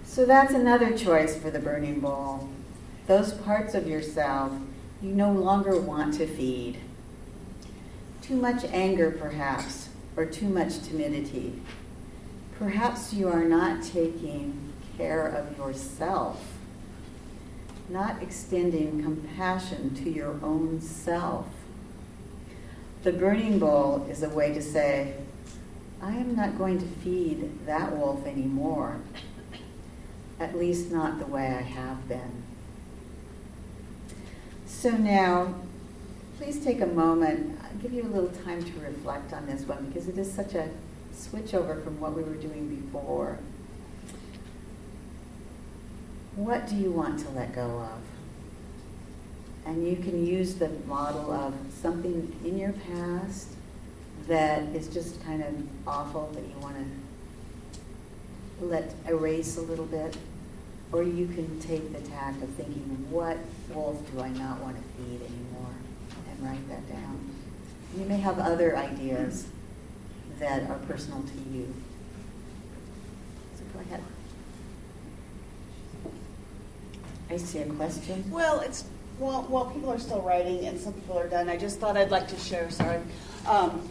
So 0.04 0.24
that's 0.24 0.54
another 0.54 0.96
choice 0.96 1.36
for 1.36 1.50
the 1.50 1.58
burning 1.58 2.00
bowl. 2.00 2.48
Those 3.06 3.34
parts 3.34 3.74
of 3.74 3.86
yourself 3.86 4.52
you 5.02 5.10
no 5.10 5.30
longer 5.30 5.78
want 5.78 6.14
to 6.14 6.26
feed. 6.26 6.78
Too 8.22 8.36
much 8.36 8.64
anger, 8.64 9.10
perhaps, 9.10 9.90
or 10.16 10.24
too 10.24 10.48
much 10.48 10.80
timidity. 10.82 11.60
Perhaps 12.58 13.12
you 13.12 13.28
are 13.28 13.44
not 13.44 13.82
taking 13.82 14.72
care 14.96 15.26
of 15.26 15.58
yourself 15.58 16.55
not 17.88 18.22
extending 18.22 19.02
compassion 19.02 19.94
to 19.94 20.10
your 20.10 20.38
own 20.42 20.80
self. 20.80 21.46
The 23.02 23.12
burning 23.12 23.58
bowl 23.58 24.06
is 24.10 24.22
a 24.22 24.28
way 24.28 24.52
to 24.52 24.62
say, 24.62 25.14
I 26.02 26.10
am 26.10 26.34
not 26.34 26.58
going 26.58 26.78
to 26.78 26.86
feed 26.86 27.66
that 27.66 27.96
wolf 27.96 28.26
anymore, 28.26 29.00
at 30.40 30.58
least 30.58 30.90
not 30.90 31.18
the 31.18 31.26
way 31.26 31.46
I 31.46 31.62
have 31.62 32.08
been. 32.08 32.42
So 34.66 34.90
now, 34.90 35.54
please 36.38 36.62
take 36.62 36.80
a 36.80 36.86
moment. 36.86 37.58
I'll 37.62 37.78
give 37.78 37.92
you 37.92 38.02
a 38.02 38.10
little 38.12 38.30
time 38.44 38.62
to 38.62 38.80
reflect 38.80 39.32
on 39.32 39.46
this 39.46 39.62
one 39.62 39.86
because 39.86 40.08
it 40.08 40.18
is 40.18 40.30
such 40.30 40.54
a 40.54 40.68
switch 41.12 41.54
over 41.54 41.80
from 41.80 41.98
what 41.98 42.14
we 42.14 42.22
were 42.22 42.34
doing 42.34 42.68
before. 42.68 43.38
What 46.36 46.68
do 46.68 46.76
you 46.76 46.90
want 46.90 47.18
to 47.20 47.30
let 47.30 47.54
go 47.54 47.62
of? 47.62 47.98
And 49.64 49.88
you 49.88 49.96
can 49.96 50.24
use 50.24 50.56
the 50.56 50.68
model 50.86 51.32
of 51.32 51.54
something 51.72 52.36
in 52.44 52.58
your 52.58 52.72
past 52.72 53.48
that 54.28 54.62
is 54.74 54.88
just 54.88 55.24
kind 55.24 55.42
of 55.42 55.54
awful 55.86 56.30
that 56.34 56.42
you 56.42 56.58
want 56.60 56.76
to 56.76 58.64
let 58.64 58.94
erase 59.08 59.56
a 59.56 59.62
little 59.62 59.86
bit. 59.86 60.18
Or 60.92 61.02
you 61.02 61.26
can 61.26 61.58
take 61.58 61.92
the 61.92 62.06
tack 62.10 62.34
of 62.42 62.50
thinking, 62.50 63.06
what 63.10 63.38
wolf 63.70 63.98
do 64.12 64.20
I 64.20 64.28
not 64.28 64.60
want 64.60 64.76
to 64.76 64.82
feed 64.96 65.22
anymore? 65.22 65.74
And 66.30 66.46
write 66.46 66.68
that 66.68 66.86
down. 66.86 67.30
You 67.96 68.04
may 68.04 68.18
have 68.18 68.38
other 68.38 68.76
ideas 68.76 69.46
that 70.38 70.68
are 70.68 70.78
personal 70.80 71.22
to 71.22 71.50
you. 71.50 71.74
So 73.56 73.64
go 73.72 73.80
ahead. 73.80 74.02
I 77.30 77.36
see 77.36 77.58
a 77.58 77.66
question. 77.66 78.24
Well, 78.30 78.60
it's 78.60 78.84
well, 79.18 79.42
while 79.48 79.66
people 79.66 79.90
are 79.90 79.98
still 79.98 80.20
writing 80.20 80.66
and 80.66 80.78
some 80.78 80.92
people 80.92 81.18
are 81.18 81.28
done, 81.28 81.48
I 81.48 81.56
just 81.56 81.78
thought 81.78 81.96
I'd 81.96 82.10
like 82.10 82.28
to 82.28 82.36
share. 82.38 82.70
Sorry. 82.70 83.00
Um, 83.48 83.88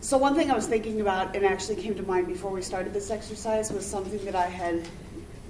so 0.00 0.16
one 0.16 0.34
thing 0.34 0.50
I 0.50 0.54
was 0.54 0.66
thinking 0.66 1.00
about 1.00 1.36
and 1.36 1.44
actually 1.44 1.76
came 1.76 1.94
to 1.96 2.02
mind 2.02 2.26
before 2.26 2.50
we 2.50 2.62
started 2.62 2.92
this 2.92 3.10
exercise 3.10 3.70
was 3.70 3.84
something 3.84 4.24
that 4.24 4.34
I 4.34 4.46
had 4.46 4.88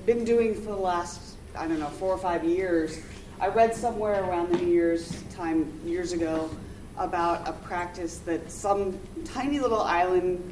been 0.06 0.24
doing 0.24 0.54
for 0.54 0.70
the 0.70 0.76
last 0.76 1.36
I 1.56 1.66
don't 1.66 1.78
know 1.78 1.88
four 1.88 2.12
or 2.12 2.18
five 2.18 2.44
years. 2.44 2.98
I 3.40 3.48
read 3.48 3.74
somewhere 3.74 4.22
around 4.24 4.52
the 4.52 4.58
New 4.58 4.72
Year's 4.72 5.22
time 5.34 5.72
years 5.84 6.12
ago 6.12 6.50
about 6.98 7.46
a 7.48 7.52
practice 7.52 8.18
that 8.20 8.50
some 8.50 8.98
tiny 9.24 9.58
little 9.58 9.82
island 9.82 10.42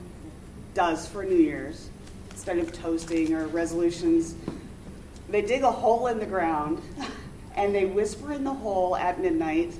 does 0.74 1.08
for 1.08 1.24
New 1.24 1.36
Year's 1.36 1.88
instead 2.30 2.58
of 2.58 2.72
toasting 2.72 3.34
or 3.34 3.46
resolutions. 3.46 4.34
They 5.28 5.42
dig 5.42 5.62
a 5.62 5.70
hole 5.70 6.06
in 6.08 6.18
the 6.18 6.26
ground 6.26 6.82
and 7.56 7.74
they 7.74 7.84
whisper 7.86 8.32
in 8.32 8.44
the 8.44 8.52
hole 8.52 8.96
at 8.96 9.20
midnight 9.20 9.72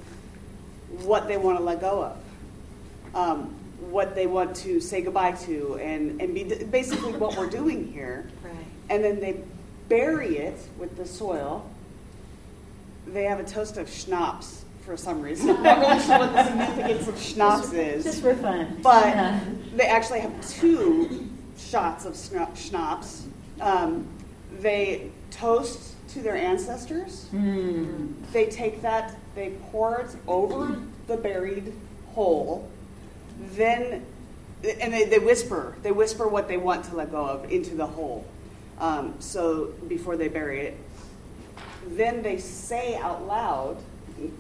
what 1.03 1.27
they 1.29 1.37
want 1.37 1.59
to 1.59 1.65
let 1.65 1.81
go 1.81 2.05
of, 2.05 3.17
um, 3.17 3.55
what 3.91 4.15
they 4.15 4.27
want 4.27 4.55
to 4.57 4.81
say 4.81 5.03
goodbye 5.03 5.33
to, 5.33 5.77
and, 5.81 6.21
and 6.21 6.35
be 6.35 6.45
basically 6.71 7.13
what 7.13 7.37
we're 7.37 7.51
doing 7.51 7.93
here. 7.93 8.31
Right. 8.43 8.55
And 8.91 9.03
then 9.05 9.21
they 9.21 9.41
bury 9.89 10.39
it 10.39 10.59
with 10.79 10.97
the 10.97 11.07
soil. 11.07 11.69
They 13.07 13.25
have 13.25 13.41
a 13.41 13.45
toast 13.45 13.77
of 13.77 13.89
schnapps 13.91 14.65
for 14.87 14.97
some 14.97 15.21
reason. 15.21 15.51
I'm 15.51 15.63
not 15.63 15.79
really 15.79 16.01
sure 16.03 16.19
what 16.19 16.33
the 16.33 16.45
significance 16.45 17.09
of 17.09 17.21
schnapps 17.21 17.73
is. 17.73 18.05
Just 18.05 18.23
for 18.23 18.35
fun. 18.37 18.79
But 18.83 19.07
Yeah. 19.07 19.41
they 19.77 19.87
actually 19.87 20.21
have 20.21 20.49
two 20.49 21.29
shots 21.59 22.05
of 22.05 22.15
schna- 22.15 22.57
schnapps. 22.57 23.27
Um, 23.61 24.07
they 24.61 25.11
toast 25.35 25.95
to 26.09 26.21
their 26.21 26.37
ancestors. 26.37 27.27
Hmm. 27.31 28.13
They 28.33 28.47
take 28.47 28.83
that, 28.83 29.17
they 29.35 29.51
pour 29.71 30.01
it 30.01 30.17
over 30.27 30.81
the 31.07 31.17
buried 31.17 31.73
hole. 32.13 32.71
Then, 33.53 34.05
and 34.81 34.93
they, 34.93 35.05
they 35.05 35.19
whisper, 35.19 35.77
they 35.83 35.93
whisper 35.93 36.29
what 36.29 36.49
they 36.49 36.57
want 36.57 36.85
to 36.87 36.97
let 36.97 37.11
go 37.11 37.25
of 37.25 37.51
into 37.51 37.75
the 37.75 37.87
hole. 37.87 38.25
Um, 38.79 39.15
so 39.19 39.73
before 39.89 40.17
they 40.17 40.29
bury 40.29 40.61
it, 40.61 40.79
then 41.89 42.23
they 42.23 42.39
say 42.39 42.97
out 42.97 43.27
loud, 43.27 43.77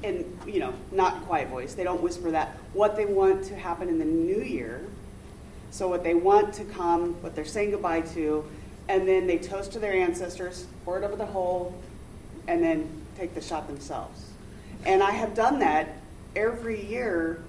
and 0.02 0.38
you 0.46 0.60
know, 0.60 0.72
not 0.92 1.24
quiet 1.26 1.48
voice. 1.48 1.74
They 1.74 1.84
don't 1.84 2.02
whisper 2.02 2.30
that 2.30 2.56
what 2.72 2.96
they 2.96 3.06
want 3.06 3.44
to 3.46 3.56
happen 3.56 3.88
in 3.88 3.98
the 3.98 4.04
new 4.04 4.42
year. 4.42 4.80
So 5.70 5.88
what 5.88 6.04
they 6.04 6.14
want 6.14 6.54
to 6.54 6.64
come, 6.64 7.14
what 7.22 7.34
they're 7.34 7.44
saying 7.44 7.72
goodbye 7.72 8.02
to, 8.02 8.44
and 8.88 9.08
then 9.08 9.26
they 9.26 9.38
toast 9.38 9.72
to 9.72 9.78
their 9.78 9.94
ancestors, 9.94 10.66
pour 10.84 10.98
it 10.98 11.04
over 11.04 11.16
the 11.16 11.26
hole, 11.26 11.74
and 12.46 12.62
then 12.62 12.88
take 13.16 13.34
the 13.34 13.40
shot 13.40 13.66
themselves. 13.66 14.30
And 14.84 15.02
I 15.02 15.12
have 15.12 15.34
done 15.34 15.60
that 15.60 15.88
every 16.36 16.84
year, 16.84 17.42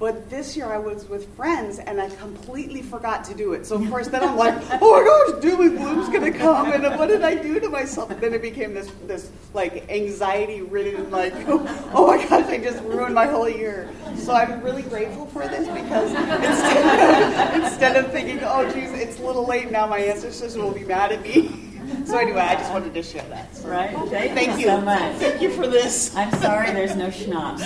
but 0.00 0.30
this 0.30 0.56
year 0.56 0.64
I 0.64 0.78
was 0.78 1.06
with 1.10 1.28
friends 1.36 1.78
and 1.78 2.00
I 2.00 2.08
completely 2.08 2.80
forgot 2.80 3.22
to 3.24 3.34
do 3.34 3.52
it. 3.52 3.66
So 3.66 3.76
of 3.76 3.88
course 3.90 4.08
then 4.08 4.24
I'm 4.24 4.36
like, 4.36 4.54
oh 4.80 5.28
my 5.28 5.32
gosh, 5.34 5.42
doom 5.42 5.60
and 5.60 5.76
gloom's 5.76 6.08
gonna 6.08 6.32
come, 6.32 6.72
and 6.72 6.82
what 6.98 7.08
did 7.08 7.22
I 7.22 7.34
do 7.34 7.60
to 7.60 7.68
myself? 7.68 8.10
And 8.10 8.18
then 8.18 8.32
it 8.32 8.40
became 8.40 8.72
this 8.72 8.90
this 9.06 9.30
like 9.52 9.90
anxiety 9.90 10.62
ridden 10.62 11.10
like, 11.10 11.34
oh 11.46 12.06
my 12.06 12.26
gosh, 12.26 12.46
I 12.48 12.56
just 12.56 12.82
ruined 12.84 13.14
my 13.14 13.26
whole 13.26 13.48
year. 13.48 13.90
So 14.16 14.32
I'm 14.32 14.62
really 14.62 14.82
grateful 14.82 15.26
for 15.26 15.46
this 15.46 15.68
because 15.68 16.10
instead 16.10 17.54
of, 17.54 17.64
instead 17.64 17.96
of 17.96 18.10
thinking, 18.10 18.40
oh 18.42 18.64
geez, 18.72 18.90
it's 18.92 19.18
a 19.18 19.22
little 19.22 19.46
late 19.46 19.70
now, 19.70 19.86
my 19.86 19.98
ancestors 19.98 20.56
will 20.56 20.72
be 20.72 20.84
mad 20.84 21.12
at 21.12 21.22
me. 21.22 21.66
So 22.10 22.18
anyway, 22.18 22.40
I 22.40 22.56
just 22.56 22.72
wanted 22.72 22.92
to 22.94 23.02
share 23.04 23.22
that. 23.28 23.56
So 23.56 23.68
Right? 23.68 23.96
Thank, 24.08 24.34
Thank 24.34 24.52
you 24.54 24.58
you 24.58 24.66
so 24.66 24.80
much. 24.80 25.14
Thank 25.18 25.40
you 25.40 25.48
for 25.50 25.68
this. 25.68 26.12
I'm 26.16 26.32
sorry 26.40 26.72
there's 26.72 26.96
no 26.96 27.08
schnapps. 27.08 27.62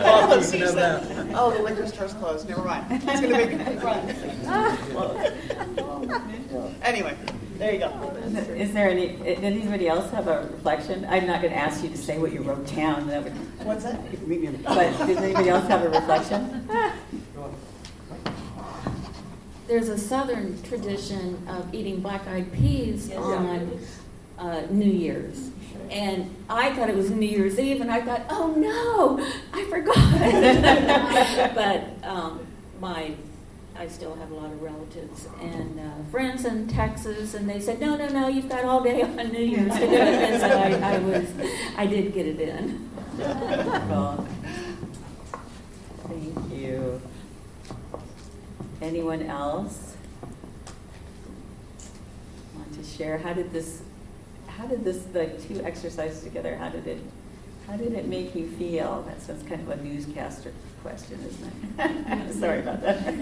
Oh, 0.00 0.40
she 0.40 0.64
said, 0.64 1.32
oh, 1.34 1.50
the 1.56 1.62
liquor 1.62 1.88
store's 1.88 2.12
closed. 2.14 2.48
Never 2.48 2.62
mind. 2.62 2.86
It's 2.90 3.04
going 3.04 3.32
to 3.32 3.36
make 3.36 3.52
a 3.52 3.64
quick 3.64 3.82
run. 3.82 4.08
Anyway, 6.82 7.16
there 7.56 7.72
you 7.72 7.80
go. 7.80 7.90
Is 8.54 8.72
there 8.72 8.88
any, 8.90 9.16
did 9.16 9.42
anybody 9.42 9.88
else 9.88 10.08
have 10.12 10.28
a 10.28 10.42
reflection? 10.52 11.04
I'm 11.06 11.26
not 11.26 11.42
going 11.42 11.52
to 11.52 11.58
ask 11.58 11.82
you 11.82 11.90
to 11.90 11.98
say 11.98 12.18
what 12.18 12.32
you 12.32 12.42
wrote 12.42 12.64
down, 12.76 13.08
that 13.08 13.24
would, 13.24 13.32
What's 13.66 13.82
that? 13.82 14.00
but 14.64 14.96
does 15.06 15.16
anybody 15.16 15.48
else 15.48 15.66
have 15.66 15.82
a 15.82 15.88
reflection? 15.88 16.68
There's 19.68 19.90
a 19.90 19.98
southern 19.98 20.60
tradition 20.62 21.46
of 21.46 21.74
eating 21.74 22.00
black-eyed 22.00 22.52
peas 22.54 23.12
on 23.12 23.78
uh, 24.38 24.62
New 24.70 24.90
Year's. 24.90 25.50
And 25.90 26.34
I 26.48 26.74
thought 26.74 26.88
it 26.88 26.96
was 26.96 27.10
New 27.10 27.26
Year's 27.28 27.58
Eve, 27.58 27.82
and 27.82 27.90
I 27.90 28.00
thought, 28.00 28.22
oh 28.30 28.54
no, 28.56 29.18
I 29.52 29.64
forgot. 29.64 31.54
but 31.54 32.08
um, 32.08 32.46
my, 32.80 33.12
I 33.76 33.88
still 33.88 34.14
have 34.16 34.30
a 34.30 34.34
lot 34.34 34.46
of 34.46 34.62
relatives 34.62 35.28
and 35.40 35.78
uh, 35.78 36.10
friends 36.10 36.46
in 36.46 36.66
Texas, 36.68 37.34
and 37.34 37.48
they 37.48 37.60
said, 37.60 37.78
no, 37.80 37.96
no, 37.96 38.08
no, 38.08 38.28
you've 38.28 38.48
got 38.48 38.64
all 38.64 38.82
day 38.82 39.02
on 39.02 39.16
New 39.16 39.38
Year's 39.38 39.72
to 39.74 39.80
do 39.80 39.92
it. 39.92 39.92
And 39.92 40.40
so 40.40 40.48
I, 40.48 40.94
I 40.94 40.98
was, 40.98 41.26
I 41.76 41.86
did 41.86 42.14
get 42.14 42.26
it 42.26 42.40
in. 42.40 42.88
Cool. 43.18 44.26
Thank 46.06 46.52
you. 46.52 47.00
Anyone 48.80 49.22
else 49.22 49.96
want 52.56 52.72
to 52.74 52.84
share? 52.84 53.18
How 53.18 53.32
did 53.32 53.52
this, 53.52 53.82
how 54.46 54.66
did 54.66 54.84
this, 54.84 55.02
the 55.12 55.26
two 55.48 55.64
exercises 55.64 56.22
together, 56.22 56.56
how 56.56 56.68
did 56.68 56.86
it, 56.86 56.98
how 57.66 57.76
did 57.76 57.92
it 57.92 58.06
make 58.06 58.36
you 58.36 58.48
feel? 58.48 59.02
That 59.08 59.20
sounds 59.20 59.46
kind 59.48 59.60
of 59.60 59.68
a 59.68 59.82
newscaster 59.82 60.52
question, 60.82 61.18
isn't 61.26 61.52
it? 61.78 62.34
Sorry 62.40 62.60
about 62.60 62.80
that. 62.82 63.06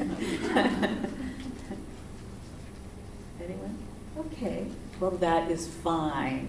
Anyone? 3.42 3.78
Okay, 4.18 4.66
well, 5.00 5.12
that 5.12 5.50
is 5.50 5.66
fine. 5.66 6.48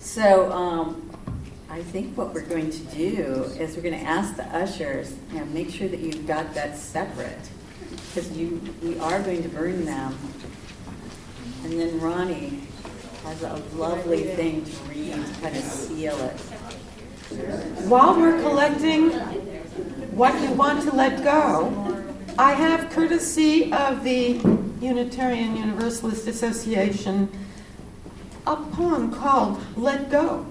So, 0.00 0.50
um, 0.50 1.10
I 1.70 1.80
think 1.80 2.18
what 2.18 2.34
we're 2.34 2.42
going 2.42 2.70
to 2.70 2.84
do 2.94 3.44
is 3.58 3.76
we're 3.76 3.82
going 3.82 3.98
to 3.98 4.04
ask 4.04 4.36
the 4.36 4.44
ushers, 4.46 5.14
know, 5.32 5.44
make 5.46 5.70
sure 5.70 5.88
that 5.88 6.00
you've 6.00 6.26
got 6.26 6.52
that 6.54 6.76
separate, 6.76 7.48
because 7.96 8.30
you, 8.36 8.60
we 8.82 8.98
are 8.98 9.22
going 9.22 9.42
to 9.42 9.48
burn 9.48 9.84
them. 9.84 10.16
And 11.64 11.78
then 11.78 12.00
Ronnie 12.00 12.60
has 13.24 13.42
a 13.42 13.54
lovely 13.74 14.24
thing 14.24 14.64
to 14.64 14.72
read 14.84 15.14
to 15.14 15.40
kind 15.40 15.56
of 15.56 15.62
seal 15.62 16.18
it. 16.18 16.38
While 17.88 18.18
we're 18.18 18.40
collecting 18.40 19.10
what 20.10 20.40
you 20.42 20.50
want 20.52 20.82
to 20.82 20.94
let 20.94 21.22
go, 21.22 22.04
I 22.38 22.52
have 22.52 22.90
courtesy 22.90 23.72
of 23.72 24.02
the 24.02 24.40
Unitarian 24.80 25.56
Universalist 25.56 26.26
Association 26.26 27.30
a 28.46 28.56
poem 28.56 29.12
called 29.12 29.60
Let 29.76 30.10
Go 30.10 30.46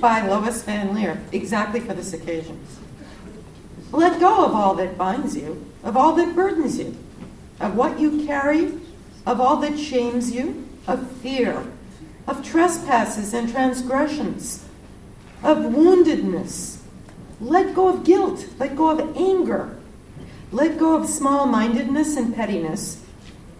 by 0.00 0.26
Lois 0.26 0.62
Van 0.64 0.94
Leer, 0.94 1.22
exactly 1.32 1.80
for 1.80 1.94
this 1.94 2.12
occasion. 2.12 2.60
Let 3.92 4.20
go 4.20 4.44
of 4.44 4.54
all 4.54 4.74
that 4.74 4.98
binds 4.98 5.36
you, 5.36 5.64
of 5.82 5.96
all 5.96 6.14
that 6.16 6.34
burdens 6.34 6.78
you, 6.78 6.96
of 7.60 7.74
what 7.74 7.98
you 7.98 8.26
carry, 8.26 8.72
of 9.26 9.40
all 9.40 9.56
that 9.58 9.78
shames 9.78 10.30
you, 10.32 10.68
of 10.86 11.10
fear, 11.12 11.64
of 12.26 12.44
trespasses 12.44 13.32
and 13.32 13.48
transgressions, 13.48 14.64
of 15.42 15.58
woundedness. 15.58 16.78
Let 17.40 17.74
go 17.74 17.88
of 17.88 18.04
guilt, 18.04 18.46
let 18.58 18.76
go 18.76 18.90
of 18.90 19.16
anger, 19.16 19.78
let 20.52 20.78
go 20.78 20.96
of 20.96 21.08
small 21.08 21.46
mindedness 21.46 22.16
and 22.16 22.34
pettiness. 22.34 23.04